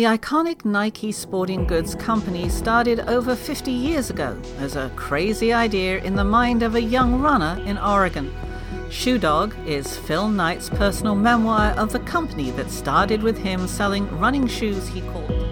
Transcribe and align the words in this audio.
The 0.00 0.06
iconic 0.06 0.64
Nike 0.64 1.12
sporting 1.12 1.66
goods 1.66 1.94
company 1.94 2.48
started 2.48 3.00
over 3.00 3.36
50 3.36 3.70
years 3.70 4.08
ago 4.08 4.40
as 4.58 4.74
a 4.74 4.90
crazy 4.96 5.52
idea 5.52 5.98
in 5.98 6.14
the 6.14 6.24
mind 6.24 6.62
of 6.62 6.74
a 6.74 6.80
young 6.80 7.20
runner 7.20 7.62
in 7.66 7.76
Oregon. 7.76 8.34
Shoe 8.88 9.18
Dog 9.18 9.54
is 9.66 9.98
Phil 9.98 10.30
Knight's 10.30 10.70
personal 10.70 11.14
memoir 11.14 11.72
of 11.72 11.92
the 11.92 11.98
company 11.98 12.50
that 12.52 12.70
started 12.70 13.22
with 13.22 13.36
him 13.36 13.68
selling 13.68 14.08
running 14.18 14.46
shoes 14.46 14.88
he 14.88 15.02
called. 15.02 15.46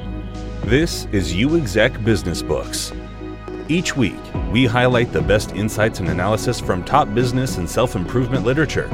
This 0.63 1.05
is 1.13 1.35
UExec 1.35 2.03
Business 2.03 2.41
Books. 2.41 2.95
Each 3.69 3.99
week, 3.99 4.17
we 4.51 4.65
highlight 4.65 5.13
the 5.13 5.21
best 5.21 5.53
insights 5.53 6.01
and 6.01 6.09
analysis 6.09 6.59
from 6.59 6.83
top 6.85 7.13
business 7.13 7.59
and 7.59 7.69
self 7.69 7.95
improvement 7.97 8.47
literature. 8.47 8.89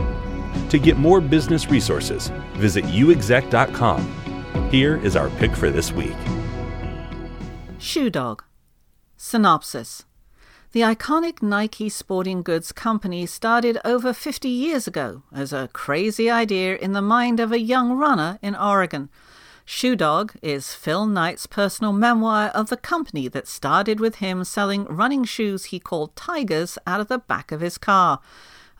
To 0.70 0.80
get 0.80 0.96
more 0.96 1.20
business 1.20 1.70
resources, 1.70 2.32
visit 2.54 2.84
uexec.com 2.86 4.23
here 4.74 4.96
is 5.04 5.14
our 5.14 5.30
pick 5.38 5.54
for 5.54 5.70
this 5.70 5.92
week 5.92 6.16
Shoe 7.78 8.10
Dog. 8.10 8.42
Synopsis 9.16 10.04
The 10.72 10.80
iconic 10.80 11.40
Nike 11.40 11.88
sporting 11.88 12.42
goods 12.42 12.72
company 12.72 13.24
started 13.24 13.78
over 13.84 14.12
50 14.12 14.48
years 14.48 14.88
ago 14.88 15.22
as 15.32 15.52
a 15.52 15.68
crazy 15.72 16.28
idea 16.28 16.74
in 16.74 16.92
the 16.92 17.00
mind 17.00 17.38
of 17.38 17.52
a 17.52 17.60
young 17.60 17.92
runner 17.92 18.40
in 18.42 18.56
Oregon. 18.56 19.10
Shoe 19.64 19.94
Dog 19.94 20.34
is 20.42 20.74
Phil 20.74 21.06
Knight's 21.06 21.46
personal 21.46 21.92
memoir 21.92 22.48
of 22.48 22.68
the 22.68 22.76
company 22.76 23.28
that 23.28 23.46
started 23.46 24.00
with 24.00 24.16
him 24.16 24.42
selling 24.42 24.86
running 24.86 25.22
shoes 25.22 25.66
he 25.66 25.78
called 25.78 26.16
Tigers 26.16 26.78
out 26.84 27.00
of 27.00 27.06
the 27.06 27.18
back 27.18 27.52
of 27.52 27.60
his 27.60 27.78
car. 27.78 28.20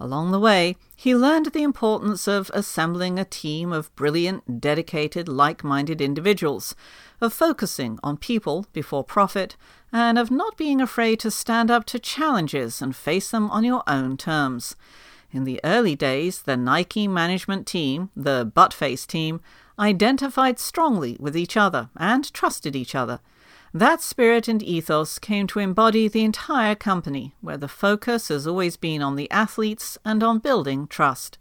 Along 0.01 0.33
the 0.33 0.41
way, 0.41 0.77
he 0.97 1.15
learned 1.15 1.47
the 1.47 1.63
importance 1.63 2.27
of 2.27 2.51
assembling 2.53 3.19
a 3.19 3.25
team 3.25 3.73
of 3.73 3.95
brilliant, 3.95 4.61
dedicated, 4.61 5.29
like 5.29 5.63
minded 5.63 6.01
individuals, 6.01 6.75
of 7.21 7.33
focusing 7.33 7.99
on 8.03 8.17
people 8.17 8.67
before 8.73 9.05
profit, 9.05 9.57
and 9.93 10.19
of 10.19 10.31
not 10.31 10.57
being 10.57 10.81
afraid 10.81 11.21
to 11.21 11.31
stand 11.31 11.71
up 11.71 11.85
to 11.87 11.99
challenges 11.99 12.83
and 12.83 12.97
face 12.97 13.31
them 13.31 13.51
on 13.51 13.63
your 13.63 13.85
own 13.87 14.17
terms. 14.17 14.75
In 15.31 15.45
the 15.45 15.61
early 15.63 15.95
days, 15.95 16.43
the 16.43 16.57
Nike 16.57 17.07
management 17.07 17.67
team, 17.67 18.11
the 18.17 18.51
Buttface 18.55 19.07
team, 19.07 19.41
identified 19.79 20.59
strongly 20.59 21.17
with 21.19 21.37
each 21.37 21.57
other 21.57 21.91
and 21.97 22.33
trusted 22.33 22.77
each 22.77 22.95
other. 22.95 23.21
That 23.77 24.01
spirit 24.01 24.47
and 24.47 24.63
ethos 24.63 25.19
came 25.19 25.49
to 25.49 25.59
embody 25.59 26.07
the 26.07 26.23
entire 26.23 26.77
company, 26.77 27.35
where 27.41 27.57
the 27.57 27.67
focus 27.67 28.29
has 28.29 28.47
always 28.47 28.77
been 28.77 29.03
on 29.03 29.17
the 29.17 29.29
athletes 29.33 29.99
and 30.05 30.23
on 30.23 30.39
building 30.39 30.87
trust. 30.87 31.39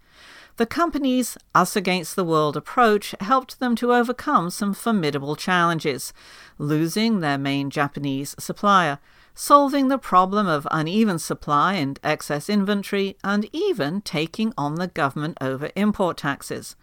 The 0.58 0.66
company's 0.66 1.38
us 1.54 1.76
against 1.76 2.16
the 2.16 2.24
world 2.24 2.58
approach 2.58 3.14
helped 3.20 3.60
them 3.60 3.76
to 3.76 3.94
overcome 3.94 4.50
some 4.50 4.74
formidable 4.74 5.36
challenges, 5.36 6.12
losing 6.58 7.20
their 7.20 7.38
main 7.38 7.70
Japanese 7.70 8.34
supplier, 8.40 8.98
solving 9.36 9.90
the 9.90 10.00
problem 10.00 10.48
of 10.48 10.68
uneven 10.72 11.20
supply 11.20 11.74
and 11.74 12.00
excess 12.04 12.50
inventory, 12.50 13.16
and 13.24 13.48
even 13.54 14.02
taking 14.02 14.56
on 14.58 14.74
the 14.74 14.88
government 14.88 15.38
over 15.40 15.70
import 15.76 16.18
taxes 16.18 16.76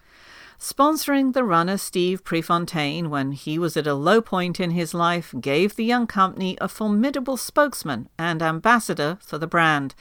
sponsoring 0.60 1.32
the 1.32 1.42
runner 1.42 1.78
Steve 1.78 2.22
Prefontaine 2.22 3.08
when 3.08 3.32
he 3.32 3.58
was 3.58 3.78
at 3.78 3.86
a 3.86 3.94
low 3.94 4.20
point 4.20 4.60
in 4.60 4.72
his 4.72 4.92
life 4.92 5.34
gave 5.40 5.74
the 5.74 5.84
young 5.84 6.06
company 6.06 6.56
a 6.60 6.68
formidable 6.68 7.38
spokesman 7.38 8.10
and 8.18 8.42
ambassador 8.42 9.16
for 9.22 9.38
the 9.38 9.46
brand. 9.46 9.94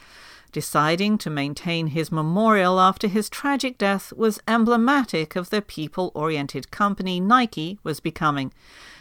Deciding 0.51 1.17
to 1.19 1.29
maintain 1.29 1.87
his 1.87 2.11
memorial 2.11 2.79
after 2.79 3.07
his 3.07 3.29
tragic 3.29 3.77
death 3.77 4.11
was 4.13 4.41
emblematic 4.47 5.37
of 5.37 5.49
the 5.49 5.61
people 5.61 6.11
oriented 6.13 6.71
company 6.71 7.21
Nike 7.21 7.79
was 7.83 8.01
becoming. 8.01 8.51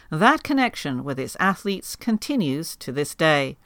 That 0.09 0.43
connection 0.43 1.03
with 1.03 1.19
its 1.19 1.35
athletes 1.41 1.97
continues 1.97 2.77
to 2.77 2.93
this 2.93 3.13
day. 3.13 3.57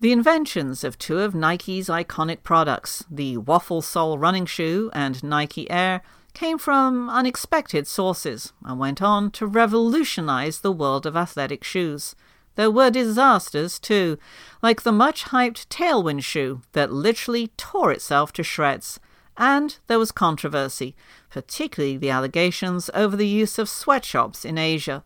The 0.00 0.12
inventions 0.12 0.84
of 0.84 0.98
two 0.98 1.18
of 1.18 1.34
Nike's 1.34 1.88
iconic 1.88 2.42
products, 2.42 3.04
the 3.10 3.38
Waffle 3.38 3.82
Sole 3.82 4.18
running 4.18 4.46
shoe 4.46 4.90
and 4.92 5.22
Nike 5.24 5.68
Air, 5.70 6.02
came 6.34 6.58
from 6.58 7.08
unexpected 7.08 7.86
sources 7.86 8.52
and 8.64 8.78
went 8.78 9.00
on 9.00 9.30
to 9.30 9.46
revolutionize 9.46 10.60
the 10.60 10.72
world 10.72 11.06
of 11.06 11.16
athletic 11.16 11.64
shoes. 11.64 12.14
There 12.56 12.70
were 12.70 12.90
disasters 12.90 13.78
too, 13.78 14.18
like 14.60 14.82
the 14.82 14.92
much 14.92 15.24
hyped 15.26 15.68
Tailwind 15.68 16.24
shoe 16.24 16.62
that 16.72 16.92
literally 16.92 17.48
tore 17.56 17.92
itself 17.92 18.32
to 18.34 18.42
shreds. 18.42 19.00
And 19.36 19.78
there 19.86 19.98
was 19.98 20.12
controversy, 20.12 20.94
particularly 21.30 21.96
the 21.96 22.10
allegations 22.10 22.90
over 22.94 23.16
the 23.16 23.26
use 23.26 23.58
of 23.58 23.68
sweatshops 23.68 24.44
in 24.44 24.58
Asia. 24.58 25.04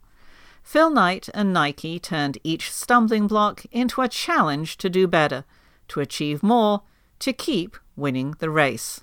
Phil 0.62 0.90
Knight 0.90 1.30
and 1.32 1.52
Nike 1.52 1.98
turned 1.98 2.36
each 2.44 2.70
stumbling 2.70 3.26
block 3.26 3.64
into 3.70 4.02
a 4.02 4.08
challenge 4.08 4.76
to 4.78 4.90
do 4.90 5.06
better, 5.06 5.44
to 5.88 6.00
achieve 6.00 6.42
more, 6.42 6.82
to 7.20 7.32
keep 7.32 7.78
winning 7.96 8.34
the 8.38 8.50
race. 8.50 9.00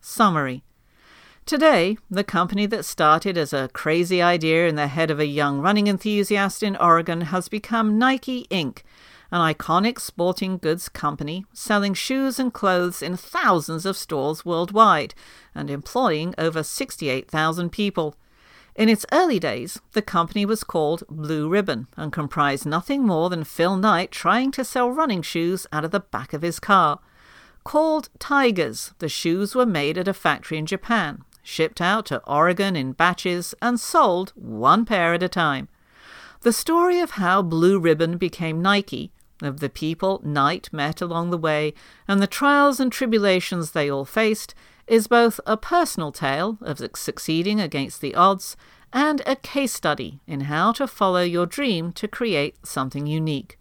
Summary 0.00 0.62
Today, 1.46 1.98
the 2.10 2.24
company 2.24 2.64
that 2.64 2.86
started 2.86 3.36
as 3.36 3.52
a 3.52 3.68
crazy 3.74 4.22
idea 4.22 4.66
in 4.66 4.76
the 4.76 4.86
head 4.86 5.10
of 5.10 5.20
a 5.20 5.26
young 5.26 5.60
running 5.60 5.88
enthusiast 5.88 6.62
in 6.62 6.74
Oregon 6.76 7.20
has 7.20 7.50
become 7.50 7.98
Nike 7.98 8.46
Inc., 8.50 8.78
an 9.30 9.42
iconic 9.42 10.00
sporting 10.00 10.56
goods 10.56 10.88
company 10.88 11.44
selling 11.52 11.92
shoes 11.92 12.38
and 12.38 12.54
clothes 12.54 13.02
in 13.02 13.18
thousands 13.18 13.84
of 13.84 13.98
stores 13.98 14.46
worldwide 14.46 15.14
and 15.54 15.68
employing 15.68 16.34
over 16.38 16.62
68,000 16.62 17.70
people. 17.70 18.16
In 18.74 18.88
its 18.88 19.04
early 19.12 19.38
days, 19.38 19.82
the 19.92 20.00
company 20.00 20.46
was 20.46 20.64
called 20.64 21.04
Blue 21.10 21.46
Ribbon 21.46 21.88
and 21.94 22.10
comprised 22.10 22.64
nothing 22.64 23.02
more 23.02 23.28
than 23.28 23.44
Phil 23.44 23.76
Knight 23.76 24.10
trying 24.10 24.50
to 24.52 24.64
sell 24.64 24.90
running 24.90 25.20
shoes 25.20 25.66
out 25.70 25.84
of 25.84 25.90
the 25.90 26.00
back 26.00 26.32
of 26.32 26.40
his 26.40 26.58
car. 26.58 27.00
Called 27.64 28.08
Tigers, 28.18 28.94
the 28.98 29.10
shoes 29.10 29.54
were 29.54 29.66
made 29.66 29.98
at 29.98 30.08
a 30.08 30.14
factory 30.14 30.56
in 30.56 30.64
Japan 30.64 31.22
shipped 31.44 31.80
out 31.80 32.06
to 32.06 32.24
Oregon 32.26 32.74
in 32.74 32.92
batches, 32.92 33.54
and 33.62 33.78
sold 33.78 34.32
one 34.34 34.84
pair 34.84 35.14
at 35.14 35.22
a 35.22 35.28
time. 35.28 35.68
The 36.40 36.52
story 36.52 36.98
of 36.98 37.12
how 37.12 37.42
Blue 37.42 37.78
Ribbon 37.78 38.16
became 38.16 38.60
Nike, 38.60 39.12
of 39.42 39.60
the 39.60 39.68
people 39.68 40.20
Knight 40.24 40.68
met 40.72 41.00
along 41.00 41.30
the 41.30 41.38
way, 41.38 41.74
and 42.08 42.20
the 42.20 42.26
trials 42.26 42.80
and 42.80 42.90
tribulations 42.90 43.70
they 43.70 43.88
all 43.88 44.04
faced, 44.04 44.54
is 44.86 45.06
both 45.06 45.40
a 45.46 45.56
personal 45.56 46.12
tale 46.12 46.58
of 46.60 46.80
succeeding 46.96 47.60
against 47.60 48.00
the 48.00 48.14
odds 48.14 48.56
and 48.92 49.22
a 49.26 49.36
case 49.36 49.72
study 49.72 50.20
in 50.26 50.42
how 50.42 50.72
to 50.72 50.86
follow 50.86 51.22
your 51.22 51.46
dream 51.46 51.92
to 51.92 52.08
create 52.08 52.64
something 52.66 53.06
unique. 53.06 53.58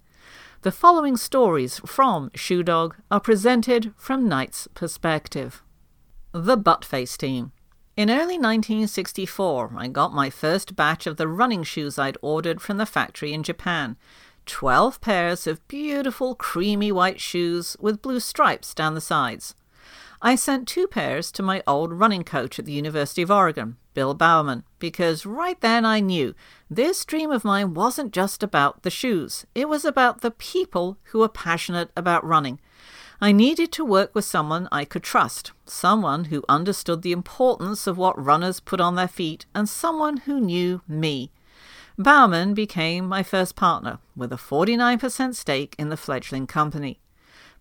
The 0.62 0.72
following 0.72 1.18
stories 1.18 1.80
from 1.86 2.32
Shoe 2.36 2.64
Dog 2.64 2.96
are 3.12 3.20
presented 3.20 3.94
from 3.98 4.30
Knight's 4.30 4.68
perspective. 4.74 5.62
The 6.32 6.58
Buttface 6.58 7.18
Team 7.18 7.52
in 7.96 8.09
early 8.09 8.40
1964, 8.40 9.74
I 9.78 9.88
got 9.88 10.14
my 10.14 10.30
first 10.30 10.76
batch 10.76 11.06
of 11.06 11.18
the 11.18 11.28
running 11.28 11.64
shoes 11.64 12.00
I'd 12.00 12.18
ordered 12.22 12.59
from 12.59 12.78
the 12.78 12.86
factory 12.86 13.34
in 13.34 13.44
Japan. 13.44 13.98
Twelve 14.46 15.00
pairs 15.00 15.46
of 15.46 15.66
beautiful 15.68 16.34
creamy 16.36 16.92
white 16.92 17.22
shoes 17.22 17.78
with 17.80 18.02
blue 18.02 18.20
stripes 18.20 18.74
down 18.74 18.96
the 18.96 19.02
sides. 19.02 19.54
I 20.22 20.36
sent 20.36 20.68
two 20.68 20.88
pairs 20.88 21.31
to 21.34 21.44
my 21.44 21.62
old 21.68 21.94
running 21.94 22.24
coach 22.24 22.58
at 22.58 22.66
the 22.66 22.72
University 22.72 23.22
of 23.22 23.30
Oregon, 23.30 23.78
Bill 23.94 24.14
Bowerman, 24.14 24.64
because 24.80 25.25
right 25.25 25.60
then 25.62 25.86
I 25.86 26.00
knew 26.00 26.34
this 26.70 27.06
dream 27.06 27.30
of 27.30 27.46
mine 27.46 27.74
wasn't 27.74 28.14
just 28.14 28.42
about 28.42 28.84
the 28.84 28.90
shoes, 28.90 29.46
it 29.54 29.70
was 29.70 29.86
about 29.86 30.22
the 30.22 30.31
people 30.31 30.98
who 31.06 31.20
were 31.20 31.30
passionate 31.30 31.92
about 31.96 32.25
running. 32.25 32.60
I 33.24 33.32
needed 33.32 33.72
to 33.72 33.86
work 33.86 34.14
with 34.14 34.26
someone 34.26 34.68
I 34.70 34.84
could 34.84 35.02
trust, 35.02 35.54
someone 35.66 36.26
who 36.26 36.44
understood 36.50 37.04
the 37.04 37.14
importance 37.14 37.88
of 37.88 37.98
what 37.98 38.22
runners 38.22 38.60
put 38.60 38.82
on 38.82 38.96
their 38.96 39.08
feet, 39.08 39.46
and 39.56 39.70
someone 39.70 40.18
who 40.18 40.42
knew 40.42 40.82
me. 40.90 41.32
Bowerman 41.98 42.54
became 42.54 43.08
my 43.08 43.24
first 43.24 43.56
partner, 43.56 44.00
with 44.14 44.34
a 44.34 44.36
49% 44.36 45.36
stake 45.36 45.74
in 45.80 45.88
the 45.88 45.96
fledgling 45.96 46.48
company. 46.48 47.00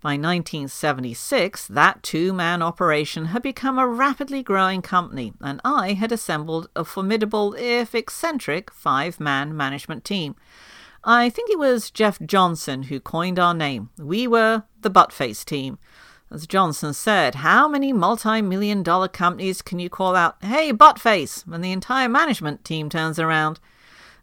By 0.00 0.14
1976, 0.14 1.68
that 1.68 2.02
two 2.02 2.32
man 2.32 2.60
operation 2.60 3.26
had 3.26 3.42
become 3.44 3.78
a 3.78 3.86
rapidly 3.86 4.42
growing 4.42 4.82
company, 4.82 5.32
and 5.40 5.60
I 5.64 5.92
had 5.92 6.10
assembled 6.10 6.70
a 6.74 6.84
formidable, 6.84 7.54
if 7.56 7.94
eccentric, 7.94 8.72
five 8.72 9.20
man 9.20 9.56
management 9.56 10.04
team. 10.04 10.34
I 11.04 11.30
think 11.30 11.50
it 11.50 11.58
was 11.58 11.90
Jeff 11.90 12.20
Johnson 12.20 12.84
who 12.84 13.00
coined 13.00 13.38
our 13.38 13.54
name. 13.54 13.90
We 13.98 14.28
were 14.28 14.62
the 14.82 14.90
Buttface 14.90 15.44
team. 15.44 15.78
As 16.30 16.46
Johnson 16.46 16.94
said, 16.94 17.36
how 17.36 17.66
many 17.66 17.92
multi 17.92 18.40
million 18.40 18.84
dollar 18.84 19.08
companies 19.08 19.62
can 19.62 19.80
you 19.80 19.90
call 19.90 20.14
out, 20.14 20.36
hey, 20.42 20.72
Buttface, 20.72 21.44
when 21.46 21.60
the 21.60 21.72
entire 21.72 22.08
management 22.08 22.64
team 22.64 22.88
turns 22.88 23.18
around? 23.18 23.58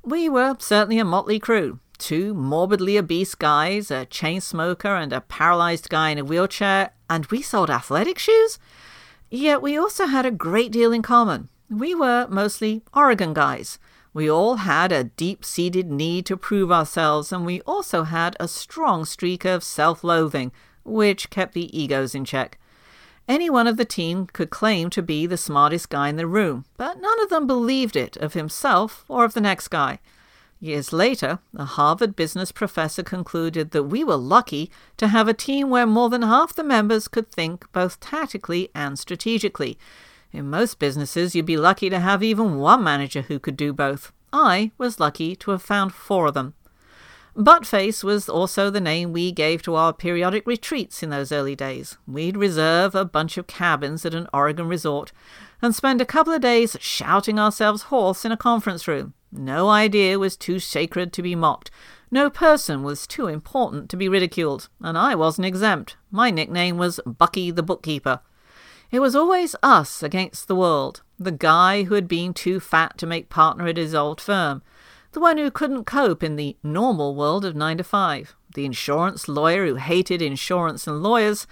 We 0.03 0.29
were 0.29 0.55
certainly 0.59 0.99
a 0.99 1.05
motley 1.05 1.37
crew. 1.37 1.79
Two 1.97 2.33
morbidly 2.33 2.97
obese 2.97 3.35
guys, 3.35 3.91
a 3.91 4.05
chain 4.05 4.39
smoker, 4.39 4.95
and 4.95 5.11
a 5.11 5.19
paralyzed 5.19 5.89
guy 5.89 6.11
in 6.11 6.17
a 6.17 6.23
wheelchair, 6.23 6.91
and 7.09 7.25
we 7.25 7.41
sold 7.41 7.69
athletic 7.69 8.17
shoes? 8.17 8.57
Yet 9.29 9.61
we 9.61 9.77
also 9.77 10.05
had 10.05 10.25
a 10.25 10.31
great 10.31 10.71
deal 10.71 10.93
in 10.93 11.01
common. 11.01 11.49
We 11.69 11.93
were 11.93 12.25
mostly 12.29 12.83
Oregon 12.93 13.33
guys 13.33 13.77
We 14.19 14.29
all 14.29 14.55
had 14.55 14.91
a 14.91 15.05
deep 15.05 15.45
seated 15.45 15.89
need 15.89 16.25
to 16.25 16.35
prove 16.35 16.73
ourselves, 16.73 17.31
and 17.31 17.45
we 17.45 17.61
also 17.61 18.03
had 18.03 18.35
a 18.37 18.49
strong 18.49 19.05
streak 19.05 19.45
of 19.45 19.63
self 19.63 20.03
loathing, 20.03 20.51
which 20.83 21.29
kept 21.29 21.53
the 21.53 21.71
egos 21.71 22.13
in 22.13 22.25
check. 22.25 22.59
Any 23.29 23.49
one 23.49 23.65
of 23.65 23.77
the 23.77 23.85
team 23.85 24.27
could 24.27 24.49
claim 24.49 24.89
to 24.89 25.01
be 25.01 25.25
the 25.25 25.37
smartest 25.37 25.87
guy 25.89 26.09
in 26.09 26.17
the 26.17 26.27
room, 26.27 26.65
but 26.75 26.99
none 26.99 27.17
of 27.21 27.29
them 27.29 27.47
believed 27.47 27.95
it 27.95 28.17
of 28.17 28.33
himself 28.33 29.05
or 29.07 29.23
of 29.23 29.35
the 29.35 29.39
next 29.39 29.69
guy. 29.69 29.99
Years 30.59 30.91
later, 30.91 31.39
a 31.55 31.63
Harvard 31.63 32.17
business 32.17 32.51
professor 32.51 33.03
concluded 33.03 33.71
that 33.71 33.83
we 33.83 34.03
were 34.03 34.17
lucky 34.17 34.69
to 34.97 35.07
have 35.07 35.29
a 35.29 35.33
team 35.33 35.69
where 35.69 35.87
more 35.87 36.09
than 36.09 36.23
half 36.23 36.53
the 36.53 36.63
members 36.65 37.07
could 37.07 37.31
think 37.31 37.71
both 37.71 38.01
tactically 38.01 38.69
and 38.75 38.99
strategically. 38.99 39.79
In 40.31 40.49
most 40.49 40.79
businesses, 40.79 41.35
you'd 41.35 41.45
be 41.45 41.57
lucky 41.57 41.89
to 41.89 41.99
have 41.99 42.21
even 42.21 42.57
one 42.57 42.83
manager 42.83 43.23
who 43.23 43.39
could 43.39 43.57
do 43.57 43.73
both. 43.73 44.11
I 44.31 44.71
was 44.77 44.99
lucky 44.99 45.35
to 45.37 45.51
have 45.51 45.61
found 45.61 45.93
four 45.93 46.27
of 46.27 46.33
them. 46.35 46.53
Buttface 47.35 48.03
was 48.03 48.27
also 48.27 48.69
the 48.69 48.81
name 48.81 49.13
we 49.13 49.31
gave 49.31 49.61
to 49.61 49.75
our 49.75 49.93
periodic 49.93 50.45
retreats 50.45 51.01
in 51.01 51.09
those 51.09 51.31
early 51.31 51.55
days. 51.55 51.97
We'd 52.05 52.35
reserve 52.35 52.95
a 52.95 53.05
bunch 53.05 53.37
of 53.37 53.47
cabins 53.47 54.05
at 54.05 54.13
an 54.13 54.27
Oregon 54.33 54.67
resort 54.67 55.11
and 55.61 55.73
spend 55.73 56.01
a 56.01 56.05
couple 56.05 56.33
of 56.33 56.41
days 56.41 56.75
shouting 56.79 57.39
ourselves 57.39 57.83
hoarse 57.83 58.25
in 58.25 58.31
a 58.31 58.37
conference 58.37 58.87
room. 58.87 59.13
No 59.31 59.69
idea 59.69 60.19
was 60.19 60.35
too 60.35 60.59
sacred 60.59 61.13
to 61.13 61.21
be 61.21 61.35
mocked. 61.35 61.71
No 62.11 62.29
person 62.29 62.83
was 62.83 63.05
too 63.05 63.27
important 63.27 63.89
to 63.89 63.97
be 63.97 64.09
ridiculed, 64.09 64.67
and 64.81 64.97
I 64.97 65.15
wasn't 65.15 65.45
exempt. 65.45 65.95
My 66.11 66.31
nickname 66.31 66.77
was 66.77 66.99
Bucky 67.05 67.51
the 67.51 67.63
Bookkeeper. 67.63 68.21
It 68.91 68.99
was 68.99 69.15
always 69.15 69.55
us 69.61 70.01
against 70.01 70.47
the 70.47 70.55
world, 70.55 71.03
the 71.19 71.31
guy 71.31 71.83
who 71.83 71.93
had 71.93 72.07
been 72.07 72.33
too 72.33 72.59
fat 72.59 72.97
to 72.97 73.05
make 73.05 73.29
partner 73.29 73.67
at 73.67 73.77
his 73.77 73.93
old 73.93 74.19
firm, 74.19 74.63
the 75.11 75.19
one 75.19 75.37
who 75.37 75.51
couldn't 75.51 75.85
cope 75.85 76.23
in 76.23 76.35
the 76.35 76.57
normal 76.63 77.13
world 77.13 77.45
of 77.45 77.55
nine 77.55 77.77
to 77.77 77.83
five, 77.83 78.35
the 78.55 78.65
insurance 78.65 79.27
lawyer 79.27 79.67
who 79.67 79.75
hated 79.75 80.23
insurance 80.23 80.87
and 80.87 81.03
lawyers, 81.03 81.45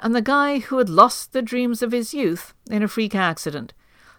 and 0.00 0.14
the 0.14 0.20
guy 0.20 0.58
who 0.58 0.76
had 0.76 0.90
lost 0.90 1.32
the 1.32 1.40
dreams 1.40 1.80
of 1.80 1.92
his 1.92 2.12
youth 2.12 2.52
in 2.70 2.82
a 2.82 2.88
freak 2.88 3.14
accident. 3.14 3.72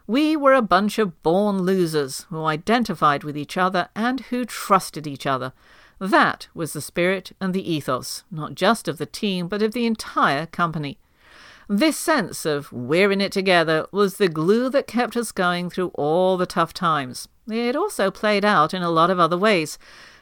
We 0.08 0.36
were 0.36 0.54
a 0.54 0.62
bunch 0.64 0.98
of 0.98 1.22
born 1.22 1.60
losers 1.60 2.26
who 2.30 2.44
identified 2.46 3.24
with 3.24 3.38
each 3.38 3.56
other 3.56 3.90
and 3.96 4.22
who 4.22 4.46
trusted 4.46 5.06
each 5.06 5.28
other. 5.28 5.54
That 6.00 6.48
was 6.56 6.74
the 6.74 6.81
spirit 6.81 7.34
and 7.40 7.54
the 7.54 7.72
ethos, 7.72 8.24
not 8.31 8.56
just 8.56 8.88
of 8.88 8.98
the 8.98 9.06
team, 9.06 9.48
but 9.48 9.62
of 9.62 9.74
the 9.74 9.86
entire 9.86 10.48
company. 10.48 10.98
This 11.69 11.98
sense 11.98 12.45
of 12.45 12.71
we're 12.71 13.12
in 13.12 13.21
it 13.21 13.31
together 13.31 13.88
was 13.92 14.18
the 14.18 14.27
glue 14.27 14.69
that 14.69 14.88
kept 14.88 15.15
us 15.15 15.31
going 15.31 15.69
through 15.69 15.89
all 15.95 16.38
the 16.38 16.45
tough 16.45 16.74
times. 16.74 17.27
It 17.50 17.75
also 17.75 18.12
played 18.12 18.44
out 18.44 18.74
in 18.74 18.81
a 18.81 18.89
lot 18.89 19.10
of 19.10 19.19
other 19.19 19.38
ways. 19.38 19.77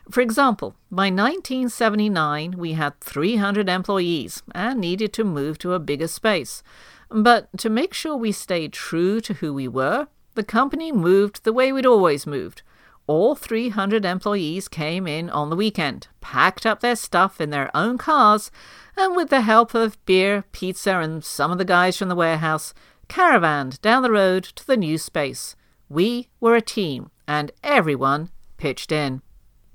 For 0.09 0.21
example, 0.21 0.75
by 0.91 1.05
1979, 1.05 2.55
we 2.57 2.73
had 2.73 2.99
300 3.01 3.69
employees 3.69 4.43
and 4.53 4.79
needed 4.79 5.13
to 5.13 5.23
move 5.23 5.57
to 5.59 5.73
a 5.73 5.79
bigger 5.79 6.07
space. 6.07 6.63
But 7.09 7.55
to 7.57 7.69
make 7.69 7.93
sure 7.93 8.15
we 8.15 8.31
stayed 8.31 8.73
true 8.73 9.19
to 9.21 9.35
who 9.35 9.53
we 9.53 9.67
were, 9.67 10.07
the 10.35 10.43
company 10.43 10.91
moved 10.91 11.43
the 11.43 11.53
way 11.53 11.71
we'd 11.71 11.85
always 11.85 12.25
moved. 12.25 12.61
All 13.07 13.35
300 13.35 14.05
employees 14.05 14.67
came 14.67 15.07
in 15.07 15.29
on 15.29 15.49
the 15.49 15.55
weekend, 15.55 16.07
packed 16.21 16.65
up 16.65 16.79
their 16.79 16.95
stuff 16.95 17.41
in 17.41 17.49
their 17.49 17.75
own 17.75 17.97
cars, 17.97 18.51
and 18.95 19.15
with 19.15 19.29
the 19.29 19.41
help 19.41 19.73
of 19.73 20.03
beer, 20.05 20.45
pizza, 20.51 20.99
and 20.99 21.23
some 21.23 21.51
of 21.51 21.57
the 21.57 21.65
guys 21.65 21.97
from 21.97 22.09
the 22.09 22.15
warehouse, 22.15 22.73
caravanned 23.09 23.81
down 23.81 24.03
the 24.03 24.11
road 24.11 24.43
to 24.43 24.65
the 24.65 24.77
new 24.77 24.97
space. 24.97 25.55
We 25.89 26.29
were 26.39 26.55
a 26.55 26.61
team, 26.61 27.11
and 27.27 27.51
everyone 27.63 28.29
pitched 28.57 28.91
in. 28.91 29.21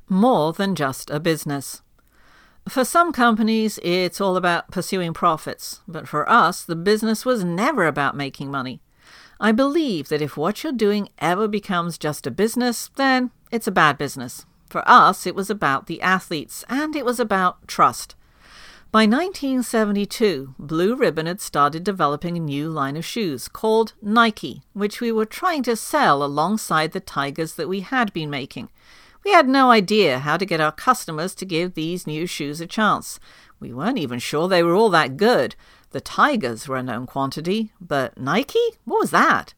More 0.08 0.52
than 0.52 0.74
just 0.74 1.10
a 1.10 1.20
business. 1.20 1.82
For 2.68 2.84
some 2.84 3.12
companies, 3.12 3.78
it's 3.82 4.20
all 4.20 4.36
about 4.36 4.70
pursuing 4.70 5.12
profits, 5.12 5.80
but 5.86 6.08
for 6.08 6.28
us, 6.28 6.64
the 6.64 6.76
business 6.76 7.24
was 7.24 7.44
never 7.44 7.86
about 7.86 8.16
making 8.16 8.50
money. 8.50 8.80
I 9.38 9.52
believe 9.52 10.08
that 10.08 10.22
if 10.22 10.36
what 10.36 10.64
you're 10.64 10.72
doing 10.72 11.10
ever 11.18 11.46
becomes 11.46 11.98
just 11.98 12.26
a 12.26 12.30
business, 12.30 12.90
then 12.96 13.30
it's 13.50 13.66
a 13.66 13.72
bad 13.72 13.98
business. 13.98 14.46
For 14.68 14.82
us, 14.88 15.26
it 15.26 15.34
was 15.34 15.50
about 15.50 15.86
the 15.86 16.00
athletes, 16.00 16.64
and 16.68 16.96
it 16.96 17.04
was 17.04 17.20
about 17.20 17.68
trust. 17.68 18.14
By 18.90 19.00
1972, 19.00 20.54
Blue 20.58 20.94
Ribbon 20.94 21.26
had 21.26 21.40
started 21.40 21.84
developing 21.84 22.36
a 22.36 22.40
new 22.40 22.70
line 22.70 22.96
of 22.96 23.04
shoes 23.04 23.46
called 23.46 23.92
Nike, 24.00 24.62
which 24.72 25.02
we 25.02 25.12
were 25.12 25.26
trying 25.26 25.62
to 25.64 25.76
sell 25.76 26.22
alongside 26.24 26.92
the 26.92 27.00
Tigers 27.00 27.54
that 27.54 27.68
we 27.68 27.80
had 27.80 28.12
been 28.14 28.30
making. 28.30 28.70
We 29.22 29.32
had 29.32 29.48
no 29.48 29.70
idea 29.70 30.20
how 30.20 30.36
to 30.36 30.46
get 30.46 30.60
our 30.60 30.72
customers 30.72 31.34
to 31.34 31.44
give 31.44 31.74
these 31.74 32.06
new 32.06 32.26
shoes 32.26 32.60
a 32.60 32.66
chance. 32.66 33.20
We 33.60 33.72
weren't 33.72 33.98
even 33.98 34.18
sure 34.18 34.48
they 34.48 34.62
were 34.62 34.74
all 34.74 34.90
that 34.90 35.16
good. 35.16 35.56
The 35.90 36.00
Tigers 36.00 36.68
were 36.68 36.76
a 36.76 36.82
known 36.82 37.06
quantity, 37.06 37.72
but 37.80 38.18
Nike? 38.18 38.58
What 38.84 39.00
was 39.00 39.10
that? 39.12 39.54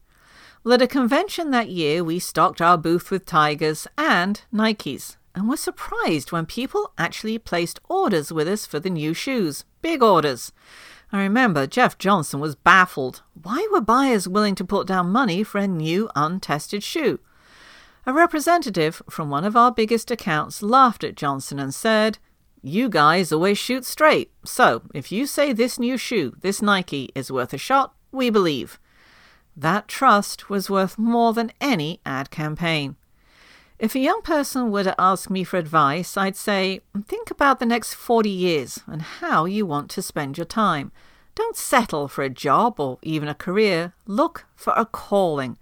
Well, 0.63 0.73
at 0.73 0.81
a 0.81 0.87
convention 0.87 1.51
that 1.51 1.69
year, 1.69 2.03
we 2.03 2.19
stocked 2.19 2.61
our 2.61 2.77
booth 2.77 3.11
with 3.11 3.25
Tigers 3.25 3.87
and 3.97 4.41
Nikes, 4.53 5.17
and 5.33 5.47
were 5.47 5.57
surprised 5.57 6.31
when 6.31 6.45
people 6.45 6.93
actually 6.97 7.37
placed 7.39 7.79
orders 7.89 8.31
with 8.31 8.47
us 8.47 8.65
for 8.65 8.79
the 8.79 8.89
new 8.89 9.13
shoes. 9.13 9.65
Big 9.81 10.03
orders. 10.03 10.51
I 11.11 11.21
remember 11.21 11.65
Jeff 11.65 11.97
Johnson 11.97 12.39
was 12.39 12.55
baffled. 12.55 13.23
Why 13.41 13.67
were 13.71 13.81
buyers 13.81 14.27
willing 14.27 14.55
to 14.55 14.65
put 14.65 14.85
down 14.85 15.09
money 15.09 15.43
for 15.43 15.57
a 15.57 15.67
new, 15.67 16.09
untested 16.15 16.83
shoe? 16.83 17.19
A 18.05 18.13
representative 18.13 19.01
from 19.09 19.29
one 19.29 19.45
of 19.45 19.55
our 19.55 19.71
biggest 19.71 20.11
accounts 20.11 20.61
laughed 20.61 21.03
at 21.03 21.15
Johnson 21.15 21.59
and 21.59 21.73
said, 21.73 22.19
You 22.61 22.89
guys 22.89 23.31
always 23.31 23.57
shoot 23.57 23.85
straight, 23.85 24.31
so 24.43 24.81
if 24.93 25.13
you 25.13 25.25
say 25.25 25.53
this 25.53 25.79
new 25.79 25.97
shoe, 25.97 26.35
this 26.41 26.61
Nike, 26.61 27.09
is 27.15 27.31
worth 27.31 27.53
a 27.53 27.57
shot, 27.57 27.93
we 28.11 28.29
believe. 28.29 28.79
That 29.55 29.87
trust 29.87 30.49
was 30.49 30.69
worth 30.69 30.97
more 30.97 31.33
than 31.33 31.53
any 31.61 32.01
ad 32.05 32.31
campaign. 32.31 32.97
If 33.77 33.95
a 33.95 33.99
young 33.99 34.21
person 34.23 34.71
were 34.71 34.83
to 34.83 34.99
ask 34.99 35.29
me 35.29 35.45
for 35.45 35.55
advice, 35.55 36.17
I'd 36.17 36.35
say, 36.35 36.81
think 37.07 37.31
about 37.31 37.59
the 37.59 37.65
next 37.65 37.93
40 37.93 38.29
years 38.29 38.81
and 38.87 39.01
how 39.01 39.45
you 39.45 39.65
want 39.65 39.89
to 39.91 40.01
spend 40.01 40.37
your 40.37 40.45
time. 40.45 40.91
Don't 41.35 41.55
settle 41.55 42.09
for 42.09 42.23
a 42.23 42.29
job 42.29 42.77
or 42.77 42.99
even 43.01 43.29
a 43.29 43.33
career. 43.33 43.93
Look 44.05 44.47
for 44.53 44.73
a 44.75 44.85
calling. 44.85 45.57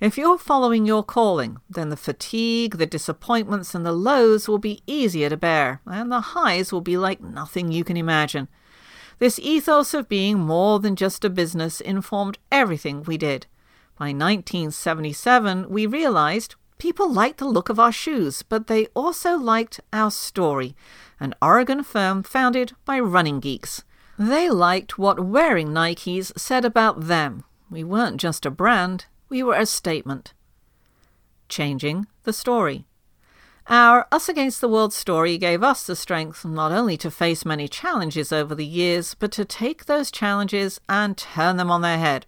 If 0.00 0.18
you're 0.18 0.38
following 0.38 0.86
your 0.86 1.04
calling, 1.04 1.58
then 1.70 1.88
the 1.88 1.96
fatigue, 1.96 2.78
the 2.78 2.86
disappointments, 2.86 3.74
and 3.74 3.86
the 3.86 3.92
lows 3.92 4.48
will 4.48 4.58
be 4.58 4.82
easier 4.86 5.28
to 5.28 5.36
bear, 5.36 5.80
and 5.86 6.10
the 6.10 6.20
highs 6.20 6.72
will 6.72 6.80
be 6.80 6.96
like 6.96 7.20
nothing 7.20 7.70
you 7.70 7.84
can 7.84 7.96
imagine. 7.96 8.48
This 9.20 9.38
ethos 9.38 9.94
of 9.94 10.08
being 10.08 10.40
more 10.40 10.80
than 10.80 10.96
just 10.96 11.24
a 11.24 11.30
business 11.30 11.80
informed 11.80 12.38
everything 12.50 13.04
we 13.04 13.16
did. 13.16 13.46
By 13.96 14.06
1977, 14.06 15.68
we 15.68 15.86
realized 15.86 16.56
people 16.78 17.10
liked 17.10 17.38
the 17.38 17.44
look 17.44 17.68
of 17.68 17.78
our 17.78 17.92
shoes, 17.92 18.42
but 18.42 18.66
they 18.66 18.86
also 18.86 19.38
liked 19.38 19.78
our 19.92 20.10
story, 20.10 20.74
an 21.20 21.34
Oregon 21.40 21.84
firm 21.84 22.24
founded 22.24 22.72
by 22.84 22.98
running 22.98 23.38
geeks. 23.38 23.84
They 24.18 24.50
liked 24.50 24.98
what 24.98 25.24
wearing 25.24 25.68
Nikes 25.68 26.36
said 26.36 26.64
about 26.64 27.02
them. 27.02 27.44
We 27.70 27.84
weren't 27.84 28.20
just 28.20 28.44
a 28.44 28.50
brand, 28.50 29.06
we 29.28 29.42
were 29.42 29.54
a 29.54 29.66
statement. 29.66 30.32
Changing 31.48 32.06
the 32.24 32.32
story. 32.32 32.86
Our 33.66 34.06
Us 34.12 34.28
Against 34.28 34.60
the 34.60 34.68
World 34.68 34.92
story 34.92 35.38
gave 35.38 35.62
us 35.62 35.86
the 35.86 35.96
strength 35.96 36.44
not 36.44 36.70
only 36.70 36.98
to 36.98 37.10
face 37.10 37.46
many 37.46 37.66
challenges 37.66 38.30
over 38.30 38.54
the 38.54 38.66
years, 38.66 39.14
but 39.14 39.32
to 39.32 39.44
take 39.46 39.86
those 39.86 40.10
challenges 40.10 40.80
and 40.86 41.16
turn 41.16 41.56
them 41.56 41.70
on 41.70 41.80
their 41.80 41.98
head. 41.98 42.26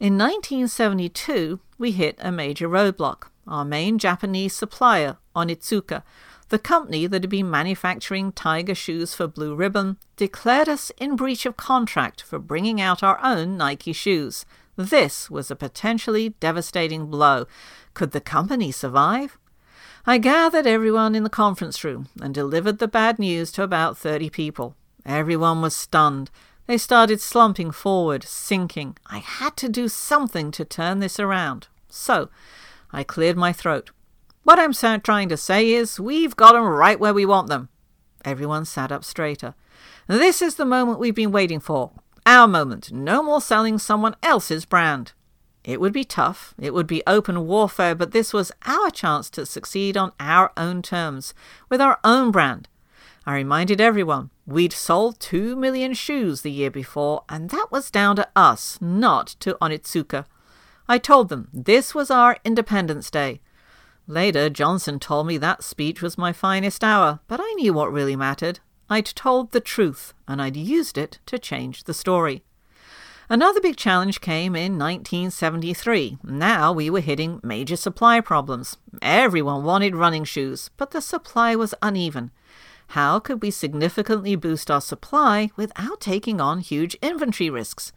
In 0.00 0.18
1972, 0.18 1.60
we 1.78 1.92
hit 1.92 2.16
a 2.20 2.32
major 2.32 2.68
roadblock. 2.68 3.28
Our 3.46 3.64
main 3.64 3.98
Japanese 3.98 4.52
supplier, 4.52 5.16
Onitsuka, 5.34 6.02
the 6.48 6.58
company 6.58 7.06
that 7.06 7.22
had 7.22 7.30
been 7.30 7.50
manufacturing 7.50 8.32
tiger 8.32 8.74
shoes 8.74 9.14
for 9.14 9.26
Blue 9.26 9.54
Ribbon, 9.54 9.96
declared 10.16 10.68
us 10.68 10.90
in 10.98 11.14
breach 11.14 11.46
of 11.46 11.56
contract 11.56 12.22
for 12.22 12.38
bringing 12.38 12.80
out 12.80 13.02
our 13.02 13.18
own 13.22 13.56
Nike 13.56 13.92
shoes. 13.92 14.44
This 14.78 15.28
was 15.28 15.50
a 15.50 15.56
potentially 15.56 16.36
devastating 16.38 17.06
blow. 17.06 17.46
Could 17.94 18.12
the 18.12 18.20
company 18.20 18.70
survive? 18.70 19.36
I 20.06 20.18
gathered 20.18 20.68
everyone 20.68 21.16
in 21.16 21.24
the 21.24 21.28
conference 21.28 21.82
room 21.82 22.06
and 22.22 22.32
delivered 22.32 22.78
the 22.78 22.86
bad 22.86 23.18
news 23.18 23.50
to 23.52 23.64
about 23.64 23.98
30 23.98 24.30
people. 24.30 24.76
Everyone 25.04 25.60
was 25.62 25.74
stunned. 25.74 26.30
They 26.68 26.78
started 26.78 27.20
slumping 27.20 27.72
forward, 27.72 28.22
sinking. 28.22 28.96
I 29.04 29.18
had 29.18 29.56
to 29.56 29.68
do 29.68 29.88
something 29.88 30.52
to 30.52 30.64
turn 30.64 31.00
this 31.00 31.18
around. 31.18 31.66
So 31.88 32.28
I 32.92 33.02
cleared 33.02 33.36
my 33.36 33.52
throat. 33.52 33.90
What 34.44 34.60
I'm 34.60 34.72
trying 35.02 35.28
to 35.28 35.36
say 35.36 35.72
is, 35.72 35.98
we've 35.98 36.36
got 36.36 36.54
'em 36.54 36.62
right 36.62 37.00
where 37.00 37.12
we 37.12 37.26
want 37.26 37.48
them. 37.48 37.68
Everyone 38.24 38.64
sat 38.64 38.92
up 38.92 39.02
straighter. 39.02 39.56
This 40.06 40.40
is 40.40 40.54
the 40.54 40.64
moment 40.64 41.00
we've 41.00 41.16
been 41.16 41.32
waiting 41.32 41.58
for. 41.58 41.90
Our 42.28 42.46
moment. 42.46 42.92
No 42.92 43.22
more 43.22 43.40
selling 43.40 43.78
someone 43.78 44.14
else's 44.22 44.66
brand. 44.66 45.12
It 45.64 45.80
would 45.80 45.94
be 45.94 46.04
tough, 46.04 46.52
it 46.58 46.74
would 46.74 46.86
be 46.86 47.02
open 47.06 47.46
warfare, 47.46 47.94
but 47.94 48.10
this 48.10 48.34
was 48.34 48.52
our 48.66 48.90
chance 48.90 49.30
to 49.30 49.46
succeed 49.46 49.96
on 49.96 50.12
our 50.20 50.52
own 50.54 50.82
terms, 50.82 51.32
with 51.70 51.80
our 51.80 51.98
own 52.04 52.30
brand. 52.30 52.68
I 53.24 53.34
reminded 53.34 53.80
everyone 53.80 54.28
we'd 54.44 54.74
sold 54.74 55.18
2 55.20 55.56
million 55.56 55.94
shoes 55.94 56.42
the 56.42 56.50
year 56.50 56.70
before, 56.70 57.24
and 57.30 57.48
that 57.48 57.68
was 57.70 57.90
down 57.90 58.16
to 58.16 58.28
us, 58.36 58.78
not 58.78 59.28
to 59.40 59.56
Onitsuka. 59.62 60.26
I 60.86 60.98
told 60.98 61.30
them 61.30 61.48
this 61.54 61.94
was 61.94 62.10
our 62.10 62.36
Independence 62.44 63.10
Day. 63.10 63.40
Later, 64.06 64.50
Johnson 64.50 64.98
told 64.98 65.26
me 65.26 65.38
that 65.38 65.64
speech 65.64 66.02
was 66.02 66.18
my 66.18 66.34
finest 66.34 66.84
hour, 66.84 67.20
but 67.26 67.40
I 67.42 67.54
knew 67.54 67.72
what 67.72 67.90
really 67.90 68.16
mattered. 68.16 68.60
I'd 68.90 69.06
told 69.06 69.52
the 69.52 69.60
truth, 69.60 70.14
and 70.26 70.40
I'd 70.40 70.56
used 70.56 70.96
it 70.96 71.18
to 71.26 71.38
change 71.38 71.84
the 71.84 71.94
story. 71.94 72.42
Another 73.30 73.60
big 73.60 73.76
challenge 73.76 74.22
came 74.22 74.56
in 74.56 74.78
1973. 74.78 76.16
Now 76.24 76.72
we 76.72 76.88
were 76.88 77.00
hitting 77.00 77.40
major 77.42 77.76
supply 77.76 78.22
problems. 78.22 78.78
Everyone 79.02 79.64
wanted 79.64 79.94
running 79.94 80.24
shoes, 80.24 80.70
but 80.78 80.92
the 80.92 81.02
supply 81.02 81.54
was 81.54 81.74
uneven. 81.82 82.30
How 82.92 83.18
could 83.18 83.42
we 83.42 83.50
significantly 83.50 84.34
boost 84.34 84.70
our 84.70 84.80
supply 84.80 85.50
without 85.56 86.00
taking 86.00 86.40
on 86.40 86.60
huge 86.60 86.94
inventory 87.02 87.50
risks? 87.50 87.92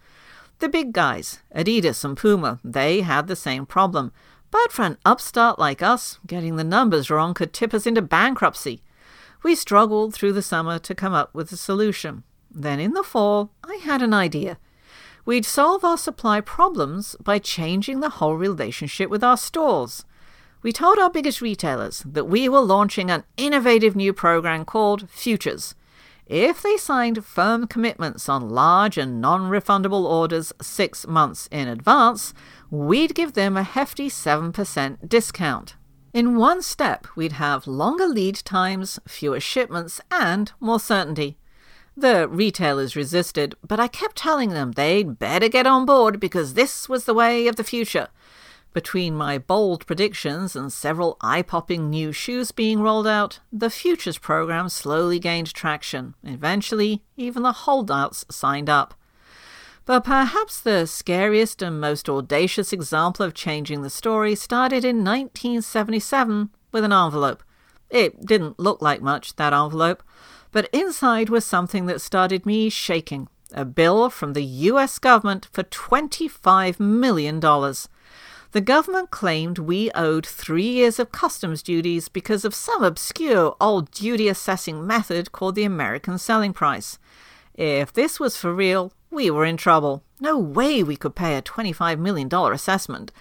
The 0.59 0.67
big 0.67 0.91
guys, 0.91 1.39
Adidas 1.55 2.03
and 2.03 2.17
Puma, 2.17 2.59
they 2.61 2.99
had 2.99 3.27
the 3.27 3.37
same 3.37 3.65
problem. 3.65 4.11
But 4.51 4.73
for 4.73 4.83
an 4.83 4.97
upstart 5.05 5.57
like 5.57 5.81
us, 5.81 6.19
getting 6.27 6.57
the 6.57 6.65
numbers 6.65 7.09
wrong 7.09 7.33
could 7.33 7.53
tip 7.53 7.73
us 7.73 7.87
into 7.87 8.01
bankruptcy. 8.01 8.83
We 9.43 9.55
struggled 9.55 10.13
through 10.13 10.33
the 10.33 10.41
summer 10.41 10.77
to 10.79 10.95
come 10.95 11.13
up 11.13 11.33
with 11.33 11.51
a 11.51 11.57
solution. 11.57 12.23
Then 12.49 12.79
in 12.79 12.93
the 12.93 13.03
fall, 13.03 13.51
I 13.63 13.75
had 13.75 14.01
an 14.01 14.13
idea. 14.13 14.57
We'd 15.25 15.45
solve 15.45 15.83
our 15.83 15.97
supply 15.97 16.41
problems 16.41 17.15
by 17.23 17.39
changing 17.39 17.99
the 17.99 18.09
whole 18.09 18.35
relationship 18.35 19.09
with 19.09 19.23
our 19.23 19.37
stores. 19.37 20.05
We 20.61 20.71
told 20.71 20.99
our 20.99 21.09
biggest 21.09 21.41
retailers 21.41 22.03
that 22.05 22.25
we 22.25 22.47
were 22.47 22.59
launching 22.59 23.09
an 23.09 23.23
innovative 23.37 23.95
new 23.95 24.13
program 24.13 24.65
called 24.65 25.09
Futures. 25.09 25.73
If 26.27 26.61
they 26.61 26.77
signed 26.77 27.25
firm 27.25 27.67
commitments 27.67 28.29
on 28.29 28.49
large 28.49 28.97
and 28.97 29.19
non 29.19 29.49
refundable 29.49 30.05
orders 30.05 30.53
six 30.61 31.07
months 31.07 31.47
in 31.51 31.67
advance, 31.67 32.33
we'd 32.69 33.15
give 33.15 33.33
them 33.33 33.57
a 33.57 33.63
hefty 33.63 34.07
7% 34.07 35.09
discount. 35.09 35.75
In 36.13 36.35
one 36.35 36.61
step, 36.61 37.07
we'd 37.15 37.33
have 37.33 37.67
longer 37.67 38.05
lead 38.05 38.35
times, 38.35 38.99
fewer 39.07 39.39
shipments, 39.39 40.01
and 40.11 40.51
more 40.59 40.79
certainty. 40.79 41.37
The 41.95 42.27
retailers 42.27 42.95
resisted, 42.95 43.55
but 43.65 43.79
I 43.79 43.87
kept 43.87 44.17
telling 44.17 44.49
them 44.49 44.73
they'd 44.73 45.19
better 45.19 45.47
get 45.47 45.67
on 45.67 45.85
board 45.85 46.19
because 46.19 46.53
this 46.53 46.89
was 46.89 47.05
the 47.05 47.13
way 47.13 47.47
of 47.47 47.55
the 47.55 47.63
future. 47.63 48.09
Between 48.73 49.15
my 49.15 49.37
bold 49.37 49.85
predictions 49.85 50.55
and 50.55 50.71
several 50.71 51.17
eye 51.21 51.41
popping 51.41 51.89
new 51.89 52.13
shoes 52.13 52.51
being 52.51 52.79
rolled 52.79 53.07
out, 53.07 53.39
the 53.51 53.69
Futures 53.69 54.17
program 54.17 54.69
slowly 54.69 55.19
gained 55.19 55.53
traction. 55.53 56.15
Eventually, 56.23 57.03
even 57.17 57.43
the 57.43 57.51
holdouts 57.51 58.25
signed 58.29 58.69
up. 58.69 58.93
But 59.85 60.03
perhaps 60.03 60.59
the 60.61 60.85
scariest 60.85 61.61
and 61.61 61.81
most 61.81 62.07
audacious 62.07 62.71
example 62.71 63.25
of 63.25 63.33
changing 63.33 63.81
the 63.81 63.89
story 63.89 64.35
started 64.35 64.85
in 64.85 64.97
1977 65.03 66.49
with 66.71 66.83
an 66.83 66.93
envelope. 66.93 67.43
It 67.89 68.25
didn't 68.25 68.59
look 68.59 68.81
like 68.81 69.01
much, 69.01 69.35
that 69.35 69.53
envelope, 69.53 70.03
but 70.51 70.69
inside 70.71 71.29
was 71.29 71.45
something 71.45 71.87
that 71.87 72.01
started 72.01 72.45
me 72.45 72.69
shaking 72.69 73.27
a 73.53 73.65
bill 73.65 74.09
from 74.09 74.33
the 74.33 74.43
US 74.43 74.97
government 74.99 75.49
for 75.51 75.63
$25 75.63 76.79
million. 76.79 77.39
The 77.39 78.61
government 78.61 79.11
claimed 79.11 79.59
we 79.59 79.91
owed 79.91 80.25
three 80.25 80.67
years 80.67 80.99
of 80.99 81.11
customs 81.11 81.63
duties 81.63 82.09
because 82.09 82.45
of 82.45 82.53
some 82.53 82.83
obscure 82.83 83.55
old 83.59 83.91
duty 83.91 84.27
assessing 84.27 84.85
method 84.85 85.31
called 85.31 85.55
the 85.55 85.63
American 85.63 86.17
selling 86.17 86.53
price. 86.53 86.99
If 87.55 87.93
this 87.93 88.19
was 88.19 88.37
for 88.37 88.53
real, 88.53 88.91
we 89.11 89.29
were 89.29 89.45
in 89.45 89.57
trouble. 89.57 90.03
No 90.19 90.37
way 90.37 90.81
we 90.81 90.95
could 90.95 91.15
pay 91.15 91.37
a 91.37 91.41
$25 91.41 91.99
million 91.99 92.33
assessment. 92.33 93.11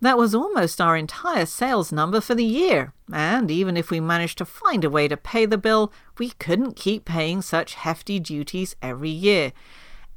That 0.00 0.18
was 0.18 0.34
almost 0.34 0.80
our 0.80 0.96
entire 0.96 1.46
sales 1.46 1.90
number 1.90 2.20
for 2.20 2.34
the 2.34 2.44
year, 2.44 2.92
and 3.10 3.50
even 3.50 3.78
if 3.78 3.90
we 3.90 3.98
managed 3.98 4.36
to 4.38 4.44
find 4.44 4.84
a 4.84 4.90
way 4.90 5.08
to 5.08 5.16
pay 5.16 5.46
the 5.46 5.56
bill, 5.56 5.90
we 6.18 6.30
couldn't 6.30 6.76
keep 6.76 7.06
paying 7.06 7.40
such 7.40 7.74
hefty 7.74 8.20
duties 8.20 8.76
every 8.82 9.08
year. 9.08 9.52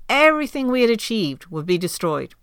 Everything 0.09 0.67
we 0.67 0.81
had 0.81 0.89
achieved 0.89 1.45
would 1.45 1.65
be 1.65 1.77
destroyed. 1.77 2.35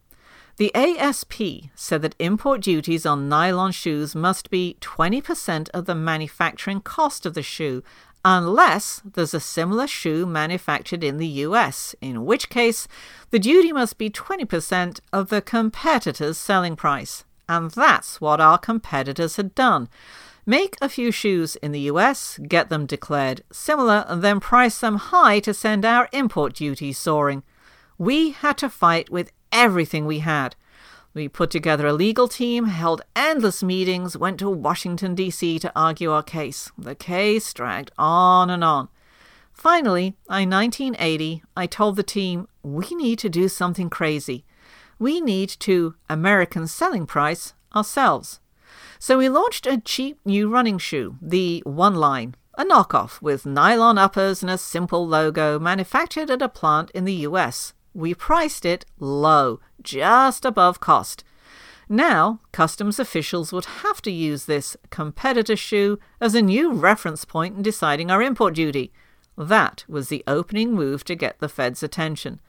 The 0.57 0.75
ASP 0.75 1.69
said 1.75 2.01
that 2.01 2.17
import 2.19 2.63
duties 2.63 3.05
on 3.05 3.29
nylon 3.29 3.73
shoes 3.73 4.15
must 4.15 4.49
be 4.49 4.79
20% 4.81 5.69
of 5.75 5.85
the 5.85 5.95
manufacturing 5.95 6.81
cost 6.81 7.27
of 7.27 7.35
the 7.35 7.43
shoe, 7.43 7.83
unless 8.29 9.01
there's 9.05 9.35
a 9.35 9.41
similar 9.41 9.87
shoe 9.87 10.27
manufactured 10.27 11.05
in 11.05 11.19
the 11.19 11.29
US, 11.47 11.95
in 12.01 12.25
which 12.25 12.49
case 12.49 12.89
the 13.31 13.39
duty 13.39 13.73
must 13.73 13.99
be 13.99 14.11
20% 14.11 14.99
of 15.13 15.29
the 15.29 15.41
competitor's 15.41 16.37
selling 16.37 16.75
price. 16.75 17.23
And 17.49 17.71
that's 17.71 18.21
what 18.21 18.41
our 18.41 18.59
competitors 18.59 19.37
had 19.37 19.55
done. 19.55 19.89
Make 20.45 20.77
a 20.83 20.89
few 20.89 21.13
shoes 21.13 21.55
in 21.55 21.71
the 21.71 21.87
US, 21.93 22.41
get 22.49 22.69
them 22.69 22.85
declared 22.85 23.45
similar, 23.53 24.05
and 24.09 24.23
then 24.23 24.41
price 24.41 24.81
them 24.81 24.97
high 24.97 25.39
to 25.41 25.55
send 25.55 25.85
our 25.85 26.09
import 26.13 26.55
duties 26.55 26.99
soaring. 26.99 27.45
We 27.97 28.31
had 28.33 28.59
to 28.59 28.69
fight 28.69 29.09
with 29.09 29.31
everything 29.53 30.05
we 30.05 30.19
had. 30.19 30.57
We 31.17 31.29
put 31.29 31.49
together 31.49 31.87
a 31.87 31.95
legal 31.95 32.29
team, 32.29 32.67
held 32.67 33.01
endless 33.17 33.63
meetings, 33.63 34.19
went 34.19 34.39
to 34.41 34.51
Washington, 34.51 35.15
D.C. 35.15 35.59
to 35.61 35.73
argue 35.75 36.13
our 36.13 36.23
case. 36.23 36.71
The 36.77 36.95
case 36.95 37.55
dragged 37.55 37.91
on 37.97 38.51
and 38.51 38.63
on. 38.63 38.91
Finally, 39.51 40.09
in 40.29 40.51
1980, 40.51 41.43
I 41.57 41.67
told 41.67 41.97
the 41.97 42.03
team, 42.03 42.49
we 42.63 42.91
need 42.91 43.19
to 43.21 43.31
do 43.31 43.49
something 43.49 43.89
crazy. 43.89 44.45
We 44.99 45.23
need 45.23 45.49
to 45.61 45.95
American 46.11 46.67
selling 46.67 47.07
price 47.07 47.55
ourselves. 47.75 48.41
So 48.99 49.17
we 49.17 49.31
launched 49.31 49.67
a 49.67 49.81
cheap 49.81 50.21
new 50.27 50.51
running 50.51 50.77
shoe, 50.77 51.17
the 51.23 51.63
One 51.65 51.95
Line, 51.95 52.35
a 52.59 52.65
knockoff 52.67 53.23
with 53.23 53.47
nylon 53.47 53.97
uppers 53.97 54.43
and 54.43 54.51
a 54.51 54.59
simple 54.59 55.09
logo 55.09 55.59
manufactured 55.59 56.31
at 56.31 56.43
a 56.43 56.49
plant 56.51 56.91
in 56.91 57.07
the 57.07 57.25
US 57.25 57.73
we 57.97 58.13
priced 58.13 58.67
it 58.67 58.85
low, 58.99 59.59
just 59.87 60.45
above 60.45 60.81
cost. 60.81 61.25
Now, 61.89 62.41
customs 62.53 62.99
officials 62.99 63.53
would 63.53 63.65
have 63.87 64.03
to 64.03 64.11
use 64.11 64.45
this 64.45 64.77
competitor 64.91 65.57
shoe 65.57 65.99
as 66.21 66.35
a 66.35 66.43
new 66.43 66.73
reference 66.73 67.25
point 67.25 67.57
in 67.57 67.63
deciding 67.63 68.11
our 68.11 68.21
import 68.21 68.55
duty. 68.55 68.93
That 69.39 69.85
was 69.89 70.09
the 70.09 70.25
opening 70.27 70.73
move 70.73 71.05
to 71.05 71.15
get 71.15 71.39
the 71.39 71.49
Fed's 71.49 71.83
attention. 71.83 72.41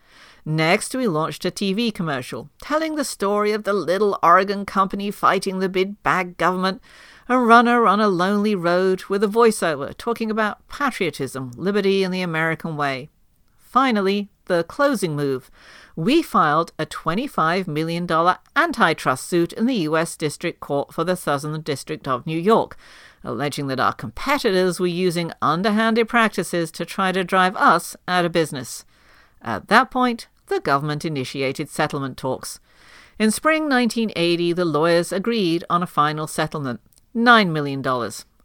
Next, 0.44 0.96
we 0.96 1.08
launched 1.08 1.46
a 1.46 1.52
TV 1.52 1.94
commercial 1.94 2.50
telling 2.62 2.96
the 2.96 3.04
story 3.04 3.52
of 3.52 3.64
the 3.64 3.74
little 3.74 4.18
Oregon 4.24 4.66
company 4.66 5.12
fighting 5.12 5.60
the 5.60 5.70
big 5.70 6.02
bag 6.02 6.38
government, 6.38 6.82
a 7.30 7.38
runner 7.38 7.86
on 7.86 8.00
a 8.00 8.08
lonely 8.08 8.56
road 8.56 9.04
with 9.06 9.24
a 9.24 9.28
voiceover 9.28 9.96
talking 9.98 10.32
about 10.32 10.68
patriotism, 10.70 11.52
liberty, 11.58 12.04
and 12.04 12.14
the 12.14 12.22
American 12.22 12.78
way. 12.78 13.10
Finally, 13.58 14.30
the 14.48 14.64
closing 14.64 15.16
move. 15.16 15.50
We 15.96 16.22
filed 16.22 16.74
a 16.78 16.86
$25 16.86 17.68
million 17.68 18.08
antitrust 18.56 19.28
suit 19.28 19.54
in 19.54 19.66
the 19.66 19.76
U.S. 19.76 20.16
District 20.16 20.60
Court 20.60 20.94
for 20.94 21.04
the 21.04 21.16
Southern 21.16 21.62
District 21.62 22.08
of 22.08 22.26
New 22.26 22.40
York, 22.40 22.78
alleging 23.24 23.68
that 23.68 23.80
our 23.80 23.94
competitors 23.94 24.80
were 24.80 24.88
using 24.88 25.32
underhanded 25.42 26.08
practices 26.08 26.72
to 26.72 26.86
try 26.86 27.12
to 27.12 27.24
drive 27.24 27.56
us 27.56 27.96
out 28.08 28.26
of 28.26 28.32
business. 28.32 28.86
At 29.42 29.68
that 29.68 29.92
point, 29.92 30.28
the 30.48 30.60
government 30.60 31.06
initiated 31.06 31.70
settlement 31.70 32.18
talks. 32.18 32.60
In 33.20 33.32
spring 33.32 33.64
1980, 33.64 34.54
the 34.54 34.66
lawyers 34.66 35.12
agreed 35.12 35.64
on 35.70 35.82
a 35.82 35.88
final 35.88 36.28
settlement 36.28 36.80
$9 37.16 37.50
million. 37.50 37.84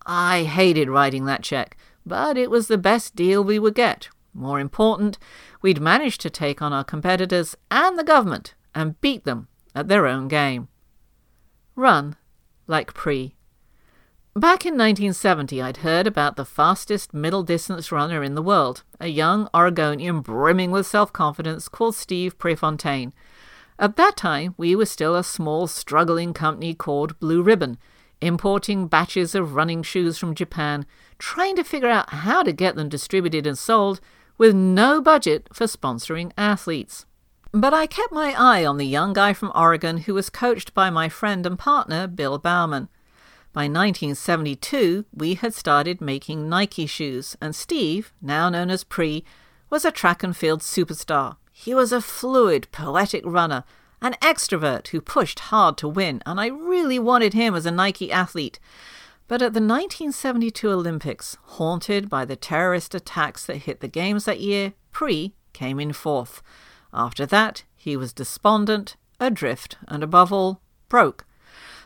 I 0.07 0.45
hated 0.45 0.89
writing 0.89 1.27
that 1.27 1.43
check, 1.43 1.77
but 2.07 2.37
it 2.37 2.51
was 2.51 2.69
the 2.69 2.79
best 2.79 3.15
deal 3.15 3.45
we 3.45 3.59
would 3.59 3.75
get. 3.75 4.09
More 4.35 4.61
important, 4.61 5.19
we'd 5.61 5.81
managed 5.81 6.21
to 6.23 6.31
take 6.31 6.63
on 6.63 6.73
our 6.73 6.85
competitors 6.85 7.57
and 7.71 7.99
the 7.99 8.05
government 8.05 8.55
and 8.75 9.01
beat 9.01 9.25
them 9.25 9.49
at 9.75 9.89
their 9.89 10.07
own 10.07 10.29
game. 10.29 10.69
Run 11.77 12.17
like 12.67 12.95
Pre. 12.95 13.35
Back 14.35 14.65
in 14.65 14.73
1970, 14.73 15.61
I'd 15.61 15.77
heard 15.79 16.07
about 16.07 16.37
the 16.37 16.47
fastest 16.47 17.13
middle 17.13 17.43
distance 17.43 17.93
runner 17.93 18.23
in 18.23 18.35
the 18.35 18.41
world, 18.41 18.83
a 18.99 19.09
young 19.09 19.47
Oregonian 19.55 20.21
brimming 20.23 20.71
with 20.71 20.87
self 20.87 21.13
confidence 21.13 21.69
called 21.69 21.95
Steve 21.95 22.39
Prefontaine. 22.39 23.13
At 23.79 23.97
that 23.97 24.17
time, 24.17 24.55
we 24.57 24.75
were 24.75 24.87
still 24.87 25.15
a 25.17 25.23
small, 25.23 25.67
struggling 25.67 26.33
company 26.33 26.73
called 26.73 27.21
Blue 27.21 27.43
Ribbon, 27.43 27.77
importing 28.23 28.87
batches 28.87 29.35
of 29.35 29.55
running 29.55 29.83
shoes 29.83 30.17
from 30.17 30.35
Japan, 30.35 30.87
trying 31.19 31.57
to 31.57 31.65
figure 31.65 31.91
out 31.91 32.11
how 32.11 32.43
to 32.43 32.53
get 32.53 32.75
them 32.75 32.89
distributed 32.89 33.47
and 33.47 33.59
sold, 33.59 34.01
with 34.43 34.57
no 34.57 35.01
budget 35.01 35.49
for 35.53 35.69
sponsoring 35.69 36.33
athletes. 36.37 37.07
But 37.53 37.73
I 37.73 37.87
kept 37.87 38.11
my 38.11 38.35
eye 38.37 38.65
on 38.65 38.77
the 38.77 38.85
young 38.85 39.13
guy 39.13 39.35
from 39.35 39.53
Oregon 39.55 39.99
who 39.99 40.15
was 40.15 40.31
coached 40.31 40.75
by 40.75 40.91
my 40.91 41.09
friend 41.09 41.47
and 41.47 41.57
partner, 41.57 42.09
Bill 42.09 42.37
Bowerman. 42.39 42.89
By 43.53 43.69
1972, 43.69 45.05
we 45.15 45.35
had 45.35 45.55
started 45.55 46.01
making 46.01 46.49
Nike 46.49 46.87
shoes, 46.87 47.37
and 47.41 47.55
Steve, 47.55 48.13
now 48.21 48.49
known 48.49 48.69
as 48.69 48.83
Pre, 48.83 49.25
was 49.71 49.85
a 49.85 49.93
track 49.93 50.25
and 50.25 50.37
field 50.37 50.63
superstar. 50.63 51.37
He 51.53 51.73
was 51.73 51.93
a 51.93 52.01
fluid, 52.01 52.67
poetic 52.73 53.23
runner, 53.25 53.63
an 54.01 54.17
extrovert 54.21 54.89
who 54.89 55.01
pushed 55.01 55.39
hard 55.39 55.77
to 55.77 55.87
win, 55.87 56.21
and 56.27 56.41
I 56.41 56.47
really 56.47 56.99
wanted 56.99 57.33
him 57.33 57.55
as 57.55 57.65
a 57.65 57.71
Nike 57.71 58.11
athlete. 58.11 58.59
But 59.33 59.41
at 59.41 59.55
the 59.55 59.61
1972 59.61 60.71
Olympics, 60.71 61.39
haunted 61.57 62.11
by 62.11 62.27
the 62.27 62.37
terrorist 62.37 62.95
attacks 62.95 63.47
that 63.47 63.63
hit 63.65 63.81
the 63.81 63.89
Games 63.89 64.27
that 64.27 64.41
year, 64.41 64.75
Pre 64.91 65.33
came 65.55 65.81
in 65.81 65.95
fourth. 65.95 66.43
After 66.93 67.25
that, 67.25 67.65
he 67.75 67.97
was 67.97 68.13
despondent, 68.13 68.95
adrift, 69.19 69.79
and 69.89 70.03
above 70.03 70.35
all, 70.35 70.61
broke. 70.91 71.25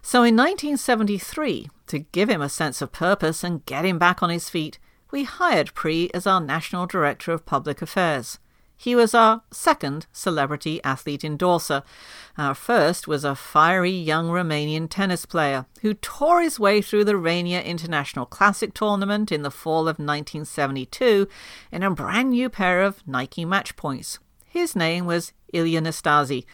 So 0.02 0.24
in 0.24 0.34
1973, 0.34 1.70
to 1.86 2.00
give 2.00 2.28
him 2.28 2.42
a 2.42 2.48
sense 2.48 2.82
of 2.82 2.90
purpose 2.90 3.44
and 3.44 3.64
get 3.64 3.84
him 3.84 3.96
back 3.96 4.24
on 4.24 4.30
his 4.30 4.50
feet, 4.50 4.80
we 5.12 5.22
hired 5.22 5.72
Pre 5.72 6.10
as 6.12 6.26
our 6.26 6.40
National 6.40 6.84
Director 6.84 7.30
of 7.30 7.46
Public 7.46 7.80
Affairs. 7.80 8.40
He 8.76 8.94
was 8.94 9.14
our 9.14 9.42
second 9.50 10.06
celebrity 10.12 10.82
athlete 10.84 11.24
endorser. 11.24 11.82
Our 12.36 12.54
first 12.54 13.08
was 13.08 13.24
a 13.24 13.34
fiery 13.34 13.90
young 13.90 14.28
Romanian 14.28 14.88
tennis 14.88 15.24
player 15.24 15.66
who 15.80 15.94
tore 15.94 16.42
his 16.42 16.60
way 16.60 16.82
through 16.82 17.04
the 17.04 17.16
Rainier 17.16 17.60
International 17.60 18.26
Classic 18.26 18.74
tournament 18.74 19.32
in 19.32 19.42
the 19.42 19.50
fall 19.50 19.88
of 19.88 19.98
1972 19.98 21.26
in 21.72 21.82
a 21.82 21.90
brand 21.90 22.30
new 22.30 22.48
pair 22.50 22.82
of 22.82 23.06
Nike 23.06 23.44
match 23.44 23.76
points. 23.76 24.18
His 24.46 24.76
name 24.76 25.06
was 25.06 25.32
Ilya 25.52 25.80
Nastase. 25.80 26.44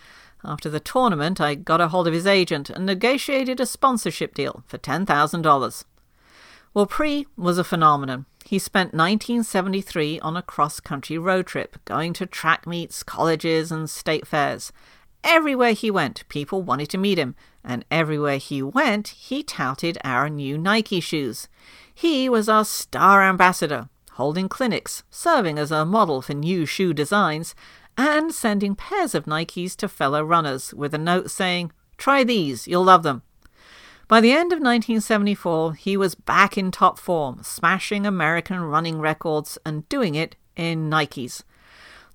After 0.45 0.69
the 0.69 0.81
tournament, 0.81 1.41
I 1.41 1.55
got 1.55 1.81
a 1.81 1.88
hold 1.88 2.09
of 2.09 2.14
his 2.14 2.26
agent 2.26 2.71
and 2.71 2.87
negotiated 2.87 3.61
a 3.61 3.67
sponsorship 3.67 4.35
deal 4.35 4.64
for 4.67 4.79
$10,000. 4.79 5.85
Well, 6.75 6.87
Pre 6.87 7.26
was 7.37 7.59
a 7.59 7.64
phenomenon. 7.64 8.25
He 8.47 8.59
spent 8.59 8.95
1973 8.95 10.21
on 10.21 10.38
a 10.38 10.43
cross 10.43 10.81
country 10.81 11.19
road 11.19 11.47
trip, 11.47 11.76
going 11.85 12.14
to 12.14 12.25
track 12.25 12.67
meets, 12.67 13.02
colleges, 13.02 13.71
and 13.71 13.91
state 13.91 14.26
fairs. 14.26 14.73
Everywhere 15.23 15.73
he 15.73 15.91
went, 15.91 16.26
people 16.31 16.62
wanted 16.62 16.88
to 16.91 16.99
meet 16.99 17.19
him, 17.19 17.37
and 17.62 17.85
everywhere 17.91 18.38
he 18.38 18.62
went, 18.62 19.09
he 19.09 19.43
touted 19.43 19.99
our 20.02 20.31
new 20.31 20.57
Nike 20.57 21.00
shoes. 21.00 21.47
He 21.95 22.31
was 22.31 22.49
our 22.49 22.64
star 22.64 23.23
ambassador, 23.23 23.91
holding 24.12 24.49
clinics, 24.49 25.02
serving 25.11 25.59
as 25.59 25.71
a 25.71 25.85
model 25.85 26.23
for 26.23 26.33
new 26.33 26.64
shoe 26.64 26.95
designs, 26.95 27.55
and 27.99 28.33
sending 28.33 28.75
pairs 28.75 29.14
of 29.14 29.26
Nikes 29.26 29.76
to 29.76 29.88
fellow 29.88 30.25
runners 30.25 30.73
with 30.73 30.95
a 30.95 30.99
note 30.99 31.31
saying, 31.31 31.71
Try 31.99 32.25
these, 32.25 32.67
you'll 32.67 32.85
love 32.85 33.02
them. 33.02 33.23
By 34.12 34.21
the 34.21 34.33
end 34.33 34.52
of 34.52 34.59
1974, 34.59 35.73
he 35.73 35.97
was 35.97 36.14
back 36.14 36.59
in 36.59 36.71
top 36.71 36.99
form, 36.99 37.42
smashing 37.42 38.04
American 38.04 38.61
running 38.61 38.99
records 38.99 39.57
and 39.64 39.88
doing 39.88 40.16
it 40.16 40.37
in 40.54 40.90
Nikes. 40.90 41.45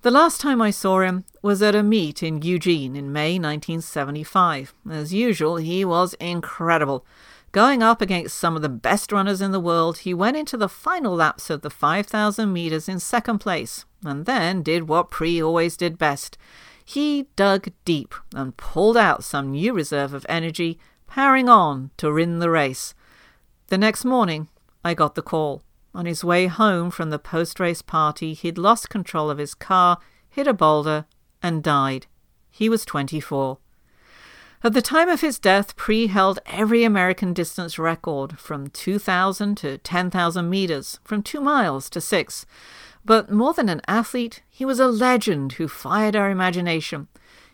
The 0.02 0.12
last 0.12 0.40
time 0.40 0.62
I 0.62 0.70
saw 0.70 1.00
him 1.00 1.24
was 1.42 1.60
at 1.60 1.74
a 1.74 1.82
meet 1.82 2.22
in 2.22 2.40
Eugene 2.40 2.94
in 2.94 3.12
May 3.12 3.32
1975. 3.32 4.74
As 4.88 5.12
usual, 5.12 5.56
he 5.56 5.84
was 5.84 6.14
incredible. 6.20 7.04
Going 7.50 7.82
up 7.82 8.00
against 8.00 8.38
some 8.38 8.54
of 8.54 8.62
the 8.62 8.68
best 8.68 9.10
runners 9.10 9.40
in 9.40 9.50
the 9.50 9.58
world, 9.58 9.98
he 9.98 10.14
went 10.14 10.36
into 10.36 10.56
the 10.56 10.68
final 10.68 11.16
laps 11.16 11.50
of 11.50 11.62
the 11.62 11.68
5,000 11.68 12.52
meters 12.52 12.88
in 12.88 13.00
second 13.00 13.40
place, 13.40 13.86
and 14.04 14.24
then 14.24 14.62
did 14.62 14.88
what 14.88 15.10
Pre 15.10 15.42
always 15.42 15.76
did 15.76 15.98
best. 15.98 16.38
He 16.84 17.26
dug 17.34 17.72
deep 17.84 18.14
and 18.32 18.56
pulled 18.56 18.96
out 18.96 19.24
some 19.24 19.50
new 19.50 19.72
reserve 19.72 20.14
of 20.14 20.24
energy 20.28 20.78
powering 21.08 21.48
on 21.48 21.90
to 21.96 22.12
win 22.12 22.38
the 22.38 22.50
race. 22.50 22.94
The 23.66 23.78
next 23.78 24.04
morning, 24.04 24.48
I 24.84 24.94
got 24.94 25.16
the 25.16 25.22
call. 25.22 25.62
On 25.94 26.06
his 26.06 26.22
way 26.22 26.46
home 26.46 26.90
from 26.90 27.10
the 27.10 27.18
post 27.18 27.58
race 27.58 27.82
party, 27.82 28.34
he'd 28.34 28.56
lost 28.56 28.88
control 28.88 29.30
of 29.30 29.38
his 29.38 29.54
car, 29.54 29.98
hit 30.28 30.46
a 30.46 30.54
boulder, 30.54 31.06
and 31.42 31.62
died. 31.62 32.06
He 32.50 32.68
was 32.68 32.84
24. 32.84 33.58
At 34.62 34.72
the 34.72 34.82
time 34.82 35.08
of 35.08 35.20
his 35.20 35.38
death, 35.38 35.76
Pre 35.76 36.08
held 36.08 36.40
every 36.46 36.82
American 36.82 37.32
distance 37.32 37.78
record 37.78 38.38
from 38.38 38.68
2,000 38.68 39.56
to 39.58 39.78
10,000 39.78 40.50
meters, 40.50 40.98
from 41.04 41.22
two 41.22 41.40
miles 41.40 41.88
to 41.90 42.00
six. 42.00 42.44
But 43.04 43.30
more 43.30 43.54
than 43.54 43.68
an 43.68 43.80
athlete, 43.86 44.42
he 44.50 44.64
was 44.64 44.80
a 44.80 44.88
legend 44.88 45.52
who 45.52 45.68
fired 45.68 46.16
our 46.16 46.30
imagination. 46.30 47.08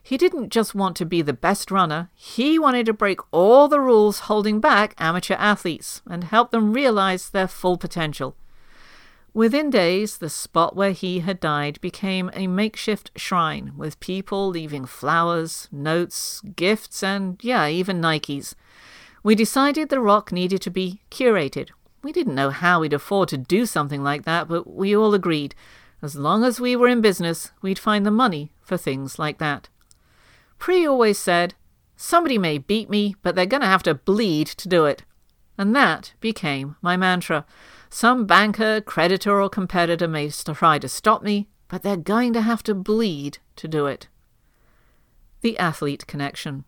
He 0.06 0.18
didn't 0.18 0.50
just 0.50 0.74
want 0.74 0.96
to 0.96 1.06
be 1.06 1.22
the 1.22 1.32
best 1.32 1.70
runner, 1.70 2.10
he 2.14 2.58
wanted 2.58 2.84
to 2.86 2.92
break 2.92 3.20
all 3.30 3.68
the 3.68 3.80
rules 3.80 4.20
holding 4.20 4.60
back 4.60 4.94
amateur 4.98 5.34
athletes 5.34 6.02
and 6.06 6.24
help 6.24 6.50
them 6.50 6.74
realize 6.74 7.30
their 7.30 7.48
full 7.48 7.78
potential. 7.78 8.36
Within 9.32 9.70
days, 9.70 10.18
the 10.18 10.28
spot 10.28 10.76
where 10.76 10.92
he 10.92 11.20
had 11.20 11.40
died 11.40 11.80
became 11.80 12.30
a 12.34 12.46
makeshift 12.46 13.12
shrine 13.16 13.72
with 13.78 13.98
people 13.98 14.46
leaving 14.48 14.84
flowers, 14.84 15.68
notes, 15.72 16.42
gifts, 16.54 17.02
and, 17.02 17.42
yeah, 17.42 17.66
even 17.66 18.02
Nikes. 18.02 18.54
We 19.22 19.34
decided 19.34 19.88
the 19.88 20.00
rock 20.00 20.32
needed 20.32 20.60
to 20.62 20.70
be 20.70 21.00
curated. 21.10 21.70
We 22.02 22.12
didn't 22.12 22.34
know 22.34 22.50
how 22.50 22.80
we'd 22.80 22.92
afford 22.92 23.30
to 23.30 23.38
do 23.38 23.64
something 23.64 24.04
like 24.04 24.26
that, 24.26 24.48
but 24.48 24.70
we 24.70 24.94
all 24.94 25.14
agreed. 25.14 25.54
As 26.02 26.14
long 26.14 26.44
as 26.44 26.60
we 26.60 26.76
were 26.76 26.88
in 26.88 27.00
business, 27.00 27.52
we'd 27.62 27.78
find 27.78 28.04
the 28.04 28.10
money 28.10 28.52
for 28.60 28.76
things 28.76 29.18
like 29.18 29.38
that. 29.38 29.70
Pre 30.58 30.86
always 30.86 31.18
said, 31.18 31.54
Somebody 31.96 32.38
may 32.38 32.58
beat 32.58 32.90
me, 32.90 33.14
but 33.22 33.34
they're 33.34 33.46
going 33.46 33.60
to 33.60 33.66
have 33.66 33.82
to 33.84 33.94
bleed 33.94 34.46
to 34.48 34.68
do 34.68 34.84
it. 34.84 35.04
And 35.56 35.74
that 35.76 36.12
became 36.20 36.76
my 36.82 36.96
mantra. 36.96 37.46
Some 37.88 38.26
banker, 38.26 38.80
creditor, 38.80 39.40
or 39.40 39.48
competitor 39.48 40.08
may 40.08 40.28
try 40.30 40.78
to 40.78 40.88
stop 40.88 41.22
me, 41.22 41.48
but 41.68 41.82
they're 41.82 41.96
going 41.96 42.32
to 42.32 42.42
have 42.42 42.62
to 42.64 42.74
bleed 42.74 43.38
to 43.56 43.68
do 43.68 43.86
it. 43.86 44.08
The 45.42 45.56
athlete 45.58 46.06
connection. 46.06 46.64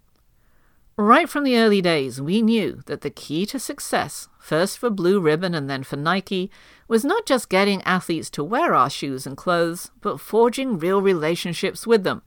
Right 0.99 1.29
from 1.29 1.45
the 1.45 1.59
early 1.59 1.83
days, 1.83 2.23
we 2.23 2.41
knew 2.41 2.83
that 2.87 3.03
the 3.03 3.11
key 3.11 3.45
to 3.47 3.59
success, 3.59 4.29
first 4.39 4.79
for 4.79 4.89
Blue 4.89 5.21
Ribbon 5.21 5.55
and 5.55 5.69
then 5.69 5.83
for 5.83 5.97
Nike, 5.97 6.51
was 6.89 7.05
not 7.05 7.27
just 7.27 7.51
getting 7.51 7.83
athletes 7.83 8.31
to 8.31 8.45
wear 8.45 8.75
our 8.75 8.89
shoes 8.89 9.27
and 9.27 9.37
clothes, 9.37 9.91
but 10.01 10.21
forging 10.21 10.79
real 10.79 11.03
relationships 11.03 11.87
with 11.87 12.05
them 12.05 12.23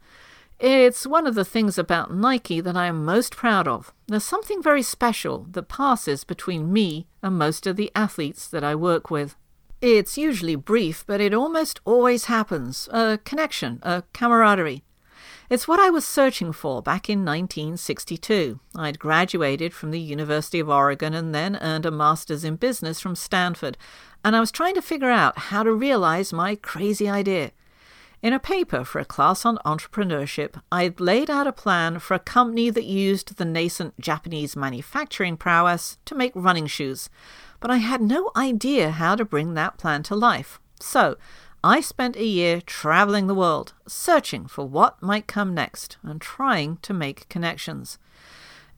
it's 0.59 1.07
one 1.07 1.25
of 1.25 1.35
the 1.35 1.45
things 1.45 1.77
about 1.77 2.13
Nike 2.13 2.59
that 2.59 2.75
I 2.75 2.87
am 2.87 3.05
most 3.05 3.35
proud 3.35 3.67
of. 3.67 3.93
There's 4.07 4.23
something 4.23 4.61
very 4.61 4.83
special 4.83 5.47
that 5.51 5.69
passes 5.69 6.23
between 6.23 6.73
me 6.73 7.07
and 7.23 7.37
most 7.37 7.65
of 7.65 7.75
the 7.75 7.91
athletes 7.95 8.47
that 8.47 8.63
I 8.63 8.75
work 8.75 9.09
with. 9.09 9.35
It's 9.81 10.17
usually 10.17 10.55
brief, 10.55 11.05
but 11.07 11.21
it 11.21 11.33
almost 11.33 11.79
always 11.85 12.25
happens 12.25 12.89
a 12.91 13.19
connection, 13.23 13.79
a 13.81 14.03
camaraderie. 14.13 14.83
It's 15.49 15.67
what 15.67 15.79
I 15.79 15.89
was 15.89 16.05
searching 16.05 16.51
for 16.51 16.81
back 16.81 17.09
in 17.09 17.25
1962. 17.25 18.59
I'd 18.75 18.99
graduated 18.99 19.73
from 19.73 19.91
the 19.91 19.99
University 19.99 20.59
of 20.59 20.69
Oregon 20.69 21.13
and 21.13 21.33
then 21.33 21.57
earned 21.61 21.85
a 21.85 21.91
master's 21.91 22.43
in 22.43 22.57
business 22.57 22.99
from 22.99 23.15
Stanford, 23.15 23.77
and 24.23 24.35
I 24.35 24.41
was 24.41 24.51
trying 24.51 24.75
to 24.75 24.81
figure 24.81 25.09
out 25.09 25.37
how 25.37 25.63
to 25.63 25.71
realize 25.71 26.33
my 26.33 26.55
crazy 26.55 27.09
idea. 27.09 27.51
In 28.21 28.33
a 28.33 28.39
paper 28.39 28.83
for 28.83 28.99
a 28.99 29.05
class 29.05 29.45
on 29.45 29.59
entrepreneurship, 29.65 30.61
I 30.69 30.93
laid 30.99 31.29
out 31.29 31.47
a 31.47 31.53
plan 31.53 31.99
for 31.99 32.15
a 32.15 32.19
company 32.19 32.69
that 32.69 32.83
used 32.83 33.37
the 33.37 33.45
nascent 33.45 33.97
Japanese 33.97 34.57
manufacturing 34.57 35.37
prowess 35.37 35.97
to 36.03 36.15
make 36.15 36.33
running 36.35 36.67
shoes, 36.67 37.09
but 37.61 37.71
I 37.71 37.77
had 37.77 38.01
no 38.01 38.31
idea 38.35 38.91
how 38.91 39.15
to 39.15 39.23
bring 39.23 39.53
that 39.53 39.77
plan 39.77 40.03
to 40.03 40.15
life. 40.15 40.59
So, 40.81 41.15
I 41.63 41.79
spent 41.79 42.17
a 42.17 42.25
year 42.25 42.59
traveling 42.59 43.27
the 43.27 43.33
world, 43.33 43.73
searching 43.87 44.47
for 44.47 44.67
what 44.67 45.01
might 45.01 45.27
come 45.27 45.53
next 45.53 45.97
and 46.03 46.19
trying 46.19 46.77
to 46.81 46.93
make 46.93 47.29
connections. 47.29 47.99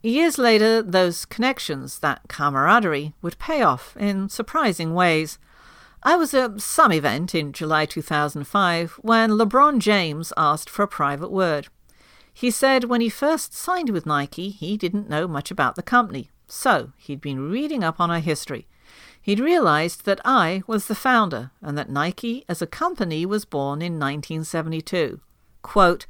Years 0.04 0.38
later, 0.38 0.84
those 0.84 1.26
connections, 1.26 2.00
that 2.00 2.22
camaraderie, 2.28 3.14
would 3.24 3.40
pay 3.40 3.64
off 3.64 3.98
in 3.98 4.30
surprising 4.30 4.94
ways. 4.94 5.40
I 6.04 6.16
was 6.16 6.34
at 6.34 6.60
some 6.60 6.92
event 6.92 7.36
in 7.36 7.54
July 7.54 7.86
2005 7.86 8.94
when 9.04 9.30
LeBron 9.32 9.78
James 9.78 10.34
asked 10.36 10.68
for 10.68 10.82
a 10.82 10.88
private 10.88 11.32
word. 11.32 11.68
He 12.34 12.50
said 12.50 12.86
when 12.86 13.02
he 13.02 13.10
first 13.10 13.54
signed 13.54 13.92
with 13.92 14.08
Nike, 14.08 14.50
he 14.50 14.78
didn't 14.78 15.10
know 15.10 15.28
much 15.28 15.52
about 15.52 15.76
the 15.76 15.84
company, 15.84 16.32
so 16.48 16.92
he'd 16.98 17.22
been 17.22 17.52
reading 17.52 17.84
up 17.84 18.00
on 18.00 18.10
our 18.10 18.20
history. 18.20 18.68
He'd 19.22 19.40
realized 19.40 20.06
that 20.06 20.20
I 20.26 20.64
was 20.66 20.88
the 20.88 20.96
founder 20.96 21.52
and 21.62 21.78
that 21.78 21.92
Nike 21.92 22.46
as 22.50 22.64
a 22.64 22.68
company 22.68 23.24
was 23.24 23.46
born 23.46 23.84
in 23.84 24.00
1972. 24.00 25.22
Quote, 25.62 26.08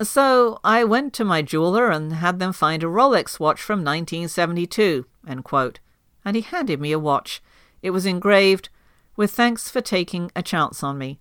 so 0.00 0.58
I 0.64 0.84
went 0.84 1.12
to 1.14 1.24
my 1.24 1.42
jeweler 1.42 1.90
and 1.90 2.14
had 2.14 2.38
them 2.38 2.54
find 2.54 2.82
a 2.82 2.86
Rolex 2.86 3.38
watch 3.38 3.60
from 3.60 3.80
1972, 3.80 5.04
end 5.28 5.44
quote. 5.44 5.80
And 6.24 6.34
he 6.34 6.42
handed 6.42 6.80
me 6.80 6.92
a 6.92 6.98
watch. 6.98 7.42
It 7.82 7.90
was 7.90 8.06
engraved 8.06 8.70
with 9.16 9.30
thanks 9.30 9.70
for 9.70 9.80
taking 9.80 10.30
a 10.34 10.42
chance 10.42 10.82
on 10.82 10.98
me. 10.98 11.18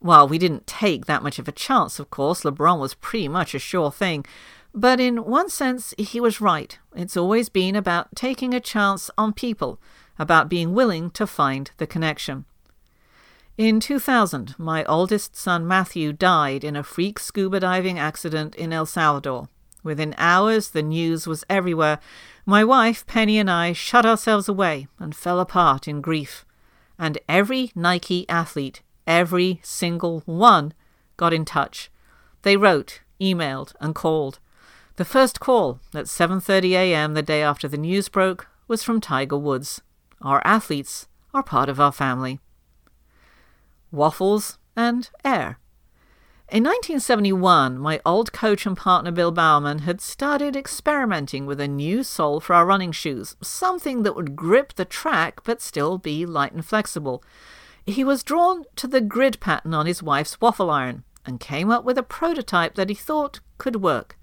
Well, 0.00 0.26
we 0.26 0.38
didn't 0.38 0.66
take 0.66 1.06
that 1.06 1.22
much 1.22 1.38
of 1.38 1.46
a 1.46 1.52
chance, 1.52 1.98
of 1.98 2.10
course. 2.10 2.42
LeBron 2.42 2.80
was 2.80 2.94
pretty 2.94 3.28
much 3.28 3.54
a 3.54 3.58
sure 3.58 3.92
thing. 3.92 4.24
But 4.74 5.00
in 5.00 5.24
one 5.24 5.48
sense, 5.48 5.94
he 5.98 6.20
was 6.20 6.40
right. 6.40 6.78
It's 6.96 7.16
always 7.16 7.48
been 7.48 7.76
about 7.76 8.16
taking 8.16 8.54
a 8.54 8.60
chance 8.60 9.10
on 9.18 9.32
people, 9.32 9.78
about 10.18 10.48
being 10.48 10.74
willing 10.74 11.10
to 11.10 11.26
find 11.26 11.70
the 11.76 11.86
connection. 11.86 12.46
In 13.58 13.80
2000, 13.80 14.54
my 14.58 14.82
oldest 14.84 15.36
son 15.36 15.68
Matthew 15.68 16.12
died 16.12 16.64
in 16.64 16.74
a 16.74 16.82
freak 16.82 17.18
scuba 17.18 17.60
diving 17.60 17.98
accident 17.98 18.54
in 18.54 18.72
El 18.72 18.86
Salvador. 18.86 19.48
Within 19.84 20.14
hours, 20.16 20.70
the 20.70 20.82
news 20.82 21.26
was 21.26 21.44
everywhere. 21.50 21.98
My 22.46 22.64
wife, 22.64 23.06
Penny, 23.06 23.38
and 23.38 23.50
I 23.50 23.74
shut 23.74 24.06
ourselves 24.06 24.48
away 24.48 24.88
and 24.98 25.14
fell 25.14 25.38
apart 25.38 25.86
in 25.86 26.00
grief. 26.00 26.46
And 26.98 27.18
every 27.28 27.72
Nike 27.74 28.28
athlete, 28.28 28.82
every 29.06 29.60
single 29.62 30.22
one, 30.26 30.74
got 31.16 31.32
in 31.32 31.44
touch. 31.44 31.90
They 32.42 32.56
wrote, 32.56 33.00
emailed, 33.20 33.74
and 33.80 33.94
called. 33.94 34.38
The 34.96 35.04
first 35.04 35.40
call 35.40 35.80
at 35.94 36.06
7:30 36.06 36.72
a.m. 36.72 37.14
the 37.14 37.22
day 37.22 37.42
after 37.42 37.66
the 37.66 37.78
news 37.78 38.08
broke 38.08 38.48
was 38.68 38.82
from 38.82 39.00
Tiger 39.00 39.38
Woods. 39.38 39.80
Our 40.20 40.42
athletes 40.44 41.08
are 41.32 41.42
part 41.42 41.68
of 41.68 41.80
our 41.80 41.92
family. 41.92 42.40
Waffles 43.90 44.58
and 44.76 45.08
air. 45.24 45.58
In 46.52 46.64
1971, 46.64 47.78
my 47.78 47.98
old 48.04 48.34
coach 48.34 48.66
and 48.66 48.76
partner 48.76 49.10
Bill 49.10 49.32
Bowerman 49.32 49.78
had 49.78 50.02
started 50.02 50.54
experimenting 50.54 51.46
with 51.46 51.58
a 51.58 51.66
new 51.66 52.02
sole 52.02 52.40
for 52.40 52.52
our 52.52 52.66
running 52.66 52.92
shoes, 52.92 53.36
something 53.40 54.02
that 54.02 54.14
would 54.14 54.36
grip 54.36 54.74
the 54.74 54.84
track 54.84 55.40
but 55.44 55.62
still 55.62 55.96
be 55.96 56.26
light 56.26 56.52
and 56.52 56.62
flexible. 56.62 57.24
He 57.86 58.04
was 58.04 58.22
drawn 58.22 58.64
to 58.76 58.86
the 58.86 59.00
grid 59.00 59.40
pattern 59.40 59.72
on 59.72 59.86
his 59.86 60.02
wife's 60.02 60.38
waffle 60.42 60.68
iron 60.68 61.04
and 61.24 61.40
came 61.40 61.70
up 61.70 61.84
with 61.84 61.96
a 61.96 62.02
prototype 62.02 62.74
that 62.74 62.90
he 62.90 62.94
thought 62.94 63.40
could 63.56 63.76
work. 63.76 64.18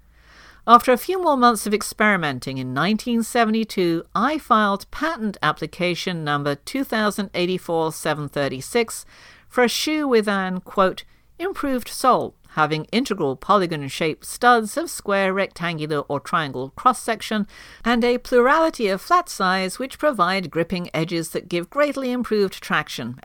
After 0.68 0.92
a 0.92 0.96
few 0.96 1.20
more 1.20 1.36
months 1.36 1.66
of 1.66 1.74
experimenting 1.74 2.58
in 2.58 2.68
1972, 2.68 4.04
I 4.14 4.38
filed 4.38 4.88
patent 4.92 5.36
application 5.42 6.22
number 6.22 6.54
2084 6.54 7.90
736 7.90 9.04
for 9.48 9.64
a 9.64 9.68
shoe 9.68 10.06
with 10.06 10.28
an, 10.28 10.60
quote, 10.60 11.02
improved 11.40 11.88
sole, 11.88 12.34
having 12.50 12.84
integral 12.86 13.36
polygon 13.36 13.88
shaped 13.88 14.24
studs 14.24 14.76
of 14.76 14.90
square, 14.90 15.32
rectangular, 15.32 16.00
or 16.00 16.20
triangle 16.20 16.70
cross 16.70 17.00
section, 17.00 17.46
and 17.84 18.04
a 18.04 18.18
plurality 18.18 18.88
of 18.88 19.00
flat 19.00 19.28
size 19.28 19.78
which 19.78 19.98
provide 19.98 20.50
gripping 20.50 20.90
edges 20.92 21.30
that 21.30 21.48
give 21.48 21.70
greatly 21.70 22.12
improved 22.12 22.54
traction. 22.60 23.18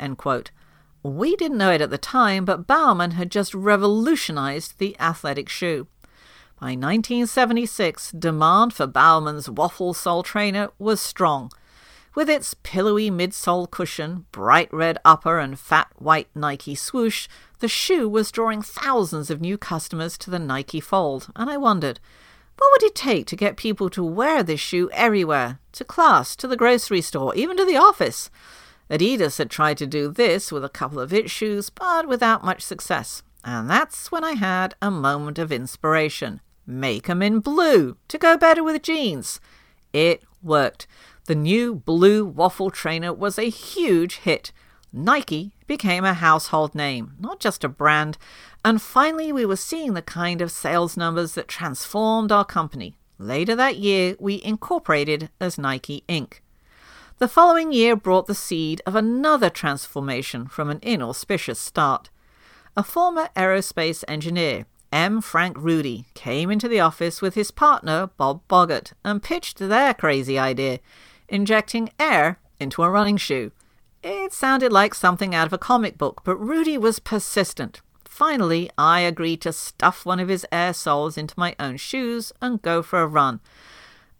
We 1.04 1.36
didn't 1.36 1.58
know 1.58 1.72
it 1.72 1.82
at 1.82 1.92
the 1.92 1.98
time, 2.00 2.46
but 2.46 2.66
Bowerman 2.66 3.12
had 3.12 3.30
just 3.30 3.54
revolutionized 3.54 4.80
the 4.80 5.00
athletic 5.00 5.50
shoe. 5.50 5.88
By 6.60 6.68
1976, 6.68 8.12
demand 8.12 8.74
for 8.74 8.88
Bowerman's 8.88 9.50
waffle 9.50 9.94
sole 9.94 10.24
trainer 10.24 10.70
was 10.80 11.02
strong. 11.02 11.52
With 12.16 12.30
its 12.30 12.56
pillowy 12.64 13.12
midsole 13.12 13.70
cushion, 13.70 14.26
bright 14.32 14.74
red 14.74 14.98
upper, 15.04 15.38
and 15.38 15.60
fat 15.60 15.90
white 15.98 16.30
Nike 16.34 16.74
swoosh, 16.74 17.28
the 17.60 17.68
shoe 17.68 18.08
was 18.08 18.32
drawing 18.32 18.62
thousands 18.62 19.30
of 19.30 19.42
new 19.42 19.58
customers 19.58 20.18
to 20.20 20.30
the 20.30 20.40
Nike 20.40 20.80
fold, 20.80 21.28
and 21.36 21.50
I 21.50 21.58
wondered, 21.58 22.00
what 22.58 22.72
would 22.72 22.84
it 22.84 22.96
take 22.96 23.28
to 23.28 23.36
get 23.36 23.58
people 23.58 23.90
to 23.90 24.02
wear 24.02 24.44
this 24.44 24.62
shoe 24.62 24.90
everywhere? 24.94 25.60
To 25.74 25.84
class, 25.84 26.38
to 26.38 26.48
the 26.48 26.56
grocery 26.56 27.02
store, 27.02 27.36
even 27.36 27.58
to 27.58 27.66
the 27.66 27.76
office? 27.76 28.30
Adidas 28.90 29.38
had 29.38 29.50
tried 29.50 29.78
to 29.80 29.86
do 29.86 30.10
this 30.10 30.54
with 30.54 30.64
a 30.64 30.70
couple 30.70 31.02
of 31.02 31.12
its 31.12 31.32
shoes, 31.32 31.70
but 31.70 32.08
without 32.08 32.46
much 32.46 32.62
success. 32.62 33.24
And 33.44 33.70
that's 33.70 34.10
when 34.10 34.24
I 34.24 34.34
had 34.34 34.76
a 34.82 34.90
moment 34.90 35.38
of 35.38 35.52
inspiration. 35.52 36.40
Make 36.66 37.10
'em 37.10 37.22
in 37.22 37.42
blue 37.42 37.98
to 38.08 38.18
go 38.18 38.38
better 38.38 38.64
with 38.64 38.82
jeans. 38.82 39.42
It 39.92 40.24
worked. 40.42 40.88
The 41.26 41.36
new 41.36 41.74
blue 41.74 42.24
waffle 42.24 42.70
trainer 42.70 43.12
was 43.12 43.40
a 43.40 43.50
huge 43.50 44.18
hit. 44.18 44.52
Nike 44.94 45.54
became 45.66 46.06
a 46.06 46.14
household 46.14 46.76
name, 46.76 47.16
not 47.20 47.40
just 47.40 47.64
a 47.64 47.70
brand, 47.70 48.20
and 48.64 48.80
finally 48.80 49.32
we 49.32 49.44
were 49.44 49.56
seeing 49.56 49.96
the 49.96 50.04
kind 50.04 50.40
of 50.40 50.52
sales 50.52 50.96
numbers 50.96 51.34
that 51.34 51.48
transformed 51.48 52.32
our 52.32 52.46
company. 52.46 52.96
Later 53.18 53.56
that 53.56 53.78
year, 53.78 54.16
we 54.20 54.42
incorporated 54.44 55.30
as 55.42 55.58
Nike 55.58 56.04
Inc. 56.08 56.42
The 57.18 57.28
following 57.28 57.72
year 57.72 57.96
brought 57.96 58.28
the 58.28 58.36
seed 58.36 58.82
of 58.86 58.96
another 58.96 59.50
transformation 59.50 60.48
from 60.48 60.70
an 60.70 60.80
inauspicious 60.84 61.60
start. 61.60 62.12
A 62.78 62.84
former 62.84 63.30
aerospace 63.36 64.04
engineer, 64.08 64.66
M. 64.92 65.22
Frank 65.22 65.58
Rudy, 65.58 66.06
came 66.14 66.52
into 66.52 66.68
the 66.68 66.82
office 66.82 67.22
with 67.22 67.34
his 67.34 67.50
partner, 67.52 68.12
Bob 68.18 68.42
Bogert, 68.48 68.94
and 69.04 69.24
pitched 69.24 69.58
their 69.58 69.94
crazy 69.96 70.38
idea 70.38 70.80
injecting 71.28 71.90
air 72.00 72.40
into 72.60 72.84
a 72.84 72.90
running 72.90 73.18
shoe. 73.18 73.52
It 74.04 74.34
sounded 74.34 74.72
like 74.72 74.94
something 74.94 75.34
out 75.34 75.48
of 75.48 75.54
a 75.54 75.58
comic 75.58 75.98
book, 75.98 76.22
but 76.24 76.38
Rudy 76.38 76.78
was 76.78 77.00
persistent. 77.00 77.82
Finally, 78.06 78.70
I 78.78 79.02
agreed 79.02 79.42
to 79.42 79.52
stuff 79.52 80.06
one 80.06 80.20
of 80.20 80.30
his 80.30 80.46
air 80.52 80.74
soles 80.74 81.18
into 81.18 81.34
my 81.38 81.56
own 81.60 81.78
shoes 81.78 82.32
and 82.42 82.62
go 82.62 82.82
for 82.82 83.02
a 83.02 83.08
run. 83.08 83.40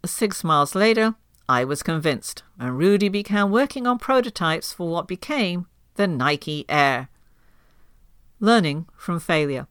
Six 0.04 0.44
miles 0.44 0.74
later, 0.74 1.14
I 1.48 1.64
was 1.64 1.82
convinced, 1.82 2.42
and 2.58 2.76
Rudy 2.76 3.08
began 3.08 3.50
working 3.50 3.86
on 3.86 3.98
prototypes 3.98 4.72
for 4.72 4.88
what 4.88 5.06
became 5.06 5.66
the 5.94 6.06
Nike 6.06 6.64
Air. 6.68 7.08
Learning 8.40 8.86
from 8.96 9.20
failure. 9.20 9.66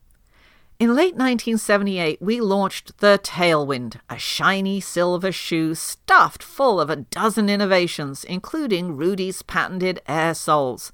In 0.78 0.94
late 0.94 1.16
1978, 1.16 2.22
we 2.22 2.42
launched 2.42 2.98
the 2.98 3.18
Tailwind, 3.24 4.02
a 4.10 4.18
shiny 4.18 4.82
silver 4.82 5.32
shoe 5.32 5.74
stuffed 5.74 6.44
full 6.44 6.82
of 6.82 6.90
a 6.90 6.98
dozen 6.98 7.50
innovations, 7.50 8.26
including 8.26 8.98
Rudy's 8.98 9.42
patented 9.42 10.02
air 10.06 10.34
soles. 10.34 10.92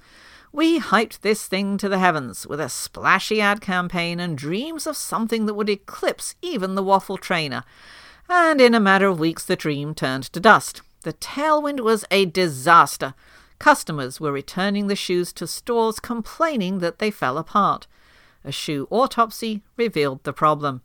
We 0.51 0.79
hyped 0.79 1.21
this 1.21 1.47
thing 1.47 1.79
to 1.79 1.89
the 1.89 1.97
heavens 1.97 2.45
with 2.45 2.59
a 2.59 2.69
splashy 2.69 3.41
ad 3.41 3.59
campaign 3.59 4.19
and 4.19 4.37
dreams 4.37 4.85
of 4.85 4.95
something 4.95 5.47
that 5.47 5.55
would 5.55 5.69
eclipse 5.69 6.35
even 6.43 6.75
the 6.75 6.83
waffle 6.83 7.17
trainer. 7.17 7.63
And 8.29 8.61
in 8.61 8.75
a 8.75 8.79
matter 8.79 9.07
of 9.07 9.19
weeks, 9.19 9.43
the 9.45 9.55
dream 9.55 9.95
turned 9.95 10.25
to 10.25 10.39
dust. 10.39 10.83
The 11.01 11.13
Tailwind 11.13 11.79
was 11.79 12.05
a 12.11 12.25
disaster. 12.25 13.15
Customers 13.57 14.19
were 14.19 14.31
returning 14.31 14.85
the 14.85 14.95
shoes 14.95 15.33
to 15.33 15.47
stores 15.47 15.99
complaining 15.99 16.79
that 16.79 16.99
they 16.99 17.09
fell 17.09 17.39
apart. 17.39 17.87
A 18.43 18.51
shoe 18.51 18.87
autopsy 18.89 19.61
revealed 19.77 20.23
the 20.23 20.33
problem. 20.33 20.81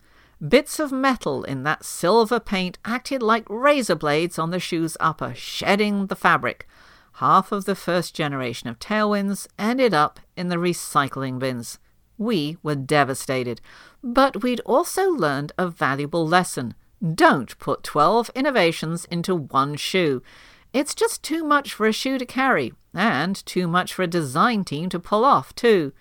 Bits 0.47 0.79
of 0.79 0.93
metal 0.93 1.45
in 1.45 1.63
that 1.63 1.85
silver 1.85 2.39
paint 2.39 2.79
acted 2.85 3.23
like 3.23 3.49
razor 3.49 3.95
blades 3.95 4.39
on 4.39 4.51
the 4.51 4.61
shoe's 4.61 4.97
upper, 5.01 5.35
shedding 5.35 6.09
the 6.09 6.17
fabric. 6.17 6.69
Half 7.15 7.53
of 7.53 7.65
the 7.65 7.75
first 7.75 8.15
generation 8.15 8.69
of 8.69 8.79
tailwinds 8.79 9.47
ended 9.59 9.95
up 9.95 10.21
in 10.37 10.49
the 10.49 10.57
recycling 10.57 11.39
bins. 11.39 11.79
We 12.19 12.59
were 12.63 12.75
devastated, 12.75 13.63
but 14.03 14.43
we'd 14.43 14.61
also 14.61 15.09
learned 15.09 15.53
a 15.57 15.69
valuable 15.69 16.27
lesson. 16.27 16.75
Don't 17.15 17.59
put 17.59 17.83
12 17.83 18.31
innovations 18.35 19.07
into 19.07 19.35
one 19.35 19.77
shoe. 19.77 20.23
It's 20.75 20.95
just 20.95 21.23
too 21.23 21.45
much 21.45 21.73
for 21.73 21.87
a 21.87 21.93
shoe 21.93 22.19
to 22.19 22.27
carry, 22.27 22.75
and 22.93 23.35
too 23.47 23.67
much 23.67 23.95
for 23.95 24.03
a 24.03 24.07
design 24.07 24.65
team 24.65 24.91
to 24.91 24.99
pull 24.99 25.25
off, 25.25 25.55
too. 25.55 25.93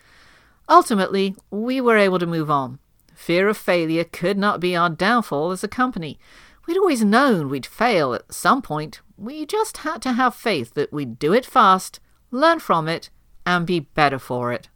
Ultimately, 0.68 1.36
we 1.52 1.80
were 1.80 1.98
able 1.98 2.20
to 2.20 2.26
move 2.26 2.50
on. 2.50 2.80
Fear 3.14 3.50
of 3.50 3.58
failure 3.58 4.04
could 4.04 4.38
not 4.38 4.60
be 4.60 4.76
our 4.76 4.90
downfall 4.90 5.52
as 5.52 5.64
a 5.64 5.68
company. 5.68 6.20
We'd 6.66 6.78
always 6.78 7.04
known 7.04 7.50
we'd 7.50 7.66
fail 7.66 8.14
at 8.14 8.34
some 8.34 8.62
point. 8.62 9.02
We 9.18 9.46
just 9.46 9.78
had 9.78 10.02
to 10.04 10.14
have 10.14 10.36
faith 10.36 10.74
that 10.74 10.92
we'd 10.92 11.20
do 11.20 11.34
it 11.34 11.46
fast, 11.46 12.00
learn 12.32 12.60
from 12.60 12.88
it, 12.88 13.10
and 13.46 13.66
be 13.66 13.80
better 13.80 14.20
for 14.20 14.52
it. 14.52 14.70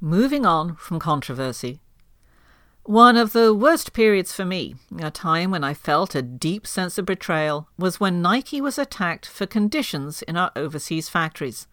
Moving 0.00 0.44
on 0.44 0.76
from 0.76 0.98
controversy. 0.98 1.80
One 2.82 3.16
of 3.16 3.32
the 3.32 3.54
worst 3.54 3.94
periods 3.94 4.32
for 4.32 4.44
me, 4.44 4.74
a 4.98 5.10
time 5.10 5.50
when 5.50 5.64
I 5.64 5.72
felt 5.72 6.14
a 6.14 6.20
deep 6.20 6.66
sense 6.66 6.98
of 6.98 7.06
betrayal, 7.06 7.68
was 7.78 7.98
when 7.98 8.20
Nike 8.20 8.60
was 8.60 8.78
attacked 8.78 9.24
for 9.24 9.46
conditions 9.46 10.20
in 10.22 10.36
our 10.36 10.50
overseas 10.54 11.08
factories. 11.08 11.66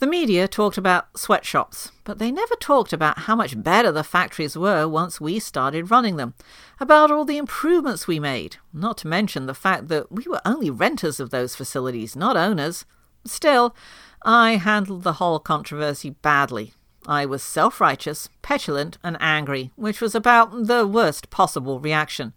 The 0.00 0.06
media 0.06 0.48
talked 0.48 0.78
about 0.78 1.18
sweatshops, 1.18 1.92
but 2.04 2.18
they 2.18 2.32
never 2.32 2.54
talked 2.54 2.94
about 2.94 3.18
how 3.18 3.36
much 3.36 3.62
better 3.62 3.92
the 3.92 4.02
factories 4.02 4.56
were 4.56 4.88
once 4.88 5.20
we 5.20 5.38
started 5.38 5.90
running 5.90 6.16
them, 6.16 6.32
about 6.80 7.10
all 7.10 7.26
the 7.26 7.36
improvements 7.36 8.06
we 8.06 8.18
made, 8.18 8.56
not 8.72 8.96
to 8.98 9.08
mention 9.08 9.44
the 9.44 9.52
fact 9.52 9.88
that 9.88 10.10
we 10.10 10.24
were 10.26 10.40
only 10.46 10.70
renters 10.70 11.20
of 11.20 11.28
those 11.28 11.54
facilities, 11.54 12.16
not 12.16 12.34
owners. 12.34 12.86
Still, 13.26 13.76
I 14.22 14.52
handled 14.52 15.02
the 15.02 15.20
whole 15.20 15.38
controversy 15.38 16.08
badly. 16.22 16.72
I 17.06 17.26
was 17.26 17.42
self 17.42 17.78
righteous, 17.78 18.30
petulant, 18.40 18.96
and 19.04 19.18
angry, 19.20 19.70
which 19.76 20.00
was 20.00 20.14
about 20.14 20.66
the 20.66 20.86
worst 20.86 21.28
possible 21.28 21.78
reaction. 21.78 22.32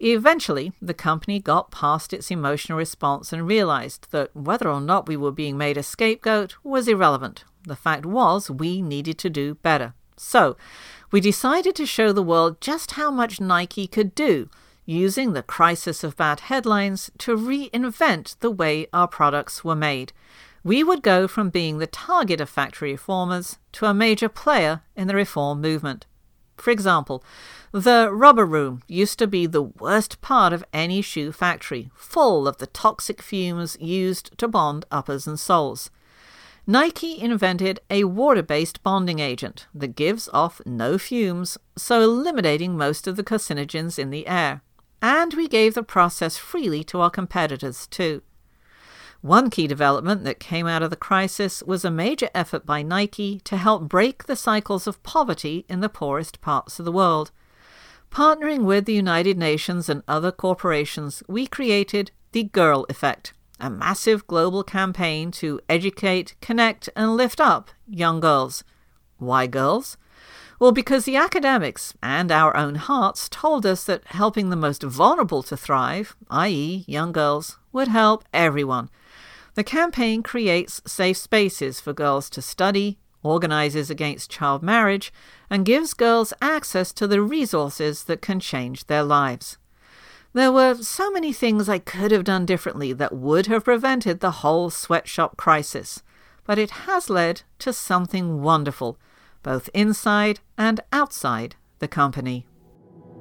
Eventually, 0.00 0.72
the 0.82 0.94
company 0.94 1.38
got 1.38 1.70
past 1.70 2.12
its 2.12 2.30
emotional 2.30 2.76
response 2.76 3.32
and 3.32 3.46
realized 3.46 4.10
that 4.10 4.34
whether 4.34 4.68
or 4.68 4.80
not 4.80 5.08
we 5.08 5.16
were 5.16 5.32
being 5.32 5.56
made 5.56 5.76
a 5.76 5.82
scapegoat 5.82 6.56
was 6.64 6.88
irrelevant. 6.88 7.44
The 7.62 7.76
fact 7.76 8.04
was, 8.04 8.50
we 8.50 8.82
needed 8.82 9.18
to 9.18 9.30
do 9.30 9.54
better. 9.54 9.94
So, 10.16 10.56
we 11.10 11.20
decided 11.20 11.74
to 11.76 11.86
show 11.86 12.12
the 12.12 12.22
world 12.22 12.60
just 12.60 12.92
how 12.92 13.10
much 13.10 13.40
Nike 13.40 13.86
could 13.86 14.14
do, 14.14 14.48
using 14.84 15.32
the 15.32 15.42
crisis 15.42 16.04
of 16.04 16.16
bad 16.16 16.40
headlines 16.40 17.10
to 17.18 17.36
reinvent 17.36 18.38
the 18.40 18.50
way 18.50 18.86
our 18.92 19.08
products 19.08 19.64
were 19.64 19.76
made. 19.76 20.12
We 20.62 20.82
would 20.82 21.02
go 21.02 21.28
from 21.28 21.50
being 21.50 21.78
the 21.78 21.86
target 21.86 22.40
of 22.40 22.48
factory 22.48 22.92
reformers 22.92 23.58
to 23.72 23.86
a 23.86 23.94
major 23.94 24.28
player 24.28 24.82
in 24.96 25.06
the 25.06 25.14
reform 25.14 25.60
movement. 25.60 26.06
For 26.56 26.70
example, 26.70 27.22
the 27.72 28.10
rubber 28.12 28.46
room 28.46 28.82
used 28.86 29.18
to 29.18 29.26
be 29.26 29.46
the 29.46 29.62
worst 29.62 30.20
part 30.20 30.52
of 30.52 30.64
any 30.72 31.02
shoe 31.02 31.32
factory, 31.32 31.90
full 31.94 32.46
of 32.46 32.58
the 32.58 32.68
toxic 32.68 33.20
fumes 33.20 33.76
used 33.80 34.36
to 34.38 34.48
bond 34.48 34.84
uppers 34.90 35.26
and 35.26 35.38
soles. 35.38 35.90
Nike 36.66 37.20
invented 37.20 37.80
a 37.90 38.04
water 38.04 38.42
based 38.42 38.82
bonding 38.82 39.18
agent 39.18 39.66
that 39.74 39.96
gives 39.96 40.28
off 40.32 40.62
no 40.64 40.96
fumes, 40.96 41.58
so 41.76 42.00
eliminating 42.00 42.76
most 42.76 43.06
of 43.06 43.16
the 43.16 43.24
carcinogens 43.24 43.98
in 43.98 44.10
the 44.10 44.26
air. 44.26 44.62
And 45.02 45.34
we 45.34 45.48
gave 45.48 45.74
the 45.74 45.82
process 45.82 46.38
freely 46.38 46.82
to 46.84 47.00
our 47.00 47.10
competitors, 47.10 47.86
too. 47.86 48.22
One 49.24 49.48
key 49.48 49.66
development 49.66 50.24
that 50.24 50.38
came 50.38 50.66
out 50.66 50.82
of 50.82 50.90
the 50.90 50.96
crisis 50.96 51.62
was 51.62 51.82
a 51.82 51.90
major 51.90 52.28
effort 52.34 52.66
by 52.66 52.82
Nike 52.82 53.40
to 53.44 53.56
help 53.56 53.88
break 53.88 54.24
the 54.24 54.36
cycles 54.36 54.86
of 54.86 55.02
poverty 55.02 55.64
in 55.66 55.80
the 55.80 55.88
poorest 55.88 56.42
parts 56.42 56.78
of 56.78 56.84
the 56.84 56.92
world. 56.92 57.30
Partnering 58.10 58.64
with 58.64 58.84
the 58.84 58.92
United 58.92 59.38
Nations 59.38 59.88
and 59.88 60.02
other 60.06 60.30
corporations, 60.30 61.22
we 61.26 61.46
created 61.46 62.10
the 62.32 62.42
Girl 62.42 62.84
Effect 62.90 63.32
a 63.58 63.70
massive 63.70 64.26
global 64.26 64.62
campaign 64.62 65.30
to 65.30 65.58
educate, 65.70 66.34
connect, 66.42 66.90
and 66.94 67.16
lift 67.16 67.40
up 67.40 67.70
young 67.88 68.20
girls. 68.20 68.62
Why 69.16 69.46
girls? 69.46 69.96
Well, 70.58 70.72
because 70.72 71.06
the 71.06 71.16
academics 71.16 71.94
and 72.02 72.30
our 72.30 72.54
own 72.54 72.74
hearts 72.74 73.30
told 73.30 73.64
us 73.64 73.84
that 73.84 74.06
helping 74.08 74.50
the 74.50 74.56
most 74.56 74.82
vulnerable 74.82 75.42
to 75.44 75.56
thrive, 75.56 76.14
i.e., 76.28 76.84
young 76.86 77.12
girls, 77.12 77.56
would 77.72 77.88
help 77.88 78.26
everyone. 78.34 78.90
The 79.54 79.64
campaign 79.64 80.22
creates 80.22 80.82
safe 80.86 81.16
spaces 81.16 81.80
for 81.80 81.92
girls 81.92 82.28
to 82.30 82.42
study, 82.42 82.98
organizes 83.22 83.88
against 83.88 84.30
child 84.30 84.62
marriage, 84.62 85.12
and 85.48 85.64
gives 85.64 85.94
girls 85.94 86.32
access 86.42 86.92
to 86.92 87.06
the 87.06 87.22
resources 87.22 88.04
that 88.04 88.20
can 88.20 88.40
change 88.40 88.86
their 88.86 89.04
lives. 89.04 89.56
There 90.32 90.50
were 90.50 90.74
so 90.74 91.12
many 91.12 91.32
things 91.32 91.68
I 91.68 91.78
could 91.78 92.10
have 92.10 92.24
done 92.24 92.44
differently 92.44 92.92
that 92.94 93.14
would 93.14 93.46
have 93.46 93.64
prevented 93.64 94.18
the 94.18 94.42
whole 94.42 94.70
sweatshop 94.70 95.36
crisis, 95.36 96.02
but 96.44 96.58
it 96.58 96.70
has 96.70 97.08
led 97.08 97.42
to 97.60 97.72
something 97.72 98.42
wonderful, 98.42 98.98
both 99.44 99.70
inside 99.72 100.40
and 100.58 100.80
outside 100.92 101.54
the 101.78 101.86
company. 101.86 102.46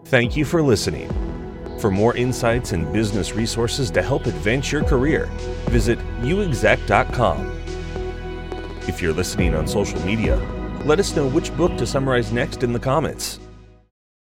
Thank 0.06 0.36
you 0.36 0.43
for 0.43 0.63
listening. 0.63 1.33
For 1.84 1.91
more 1.91 2.15
insights 2.15 2.72
and 2.72 2.93
business 2.93 3.34
resources 3.34 3.91
to 3.91 4.02
help 4.02 4.26
advance 4.26 4.72
your 4.72 4.86
career, 4.86 5.26
visit 5.65 6.00
uexec.com. 6.22 7.52
If 8.88 9.02
you're 9.02 9.12
listening 9.12 9.54
on 9.54 9.67
social 9.67 10.00
media, 10.06 10.38
let 10.86 11.02
us 11.02 11.13
know 11.13 11.28
which 11.28 11.54
book 11.58 11.78
to 11.78 11.86
summarize 11.86 12.32
next 12.32 12.63
in 12.63 12.72
the 12.72 12.80
comments. 12.80 13.38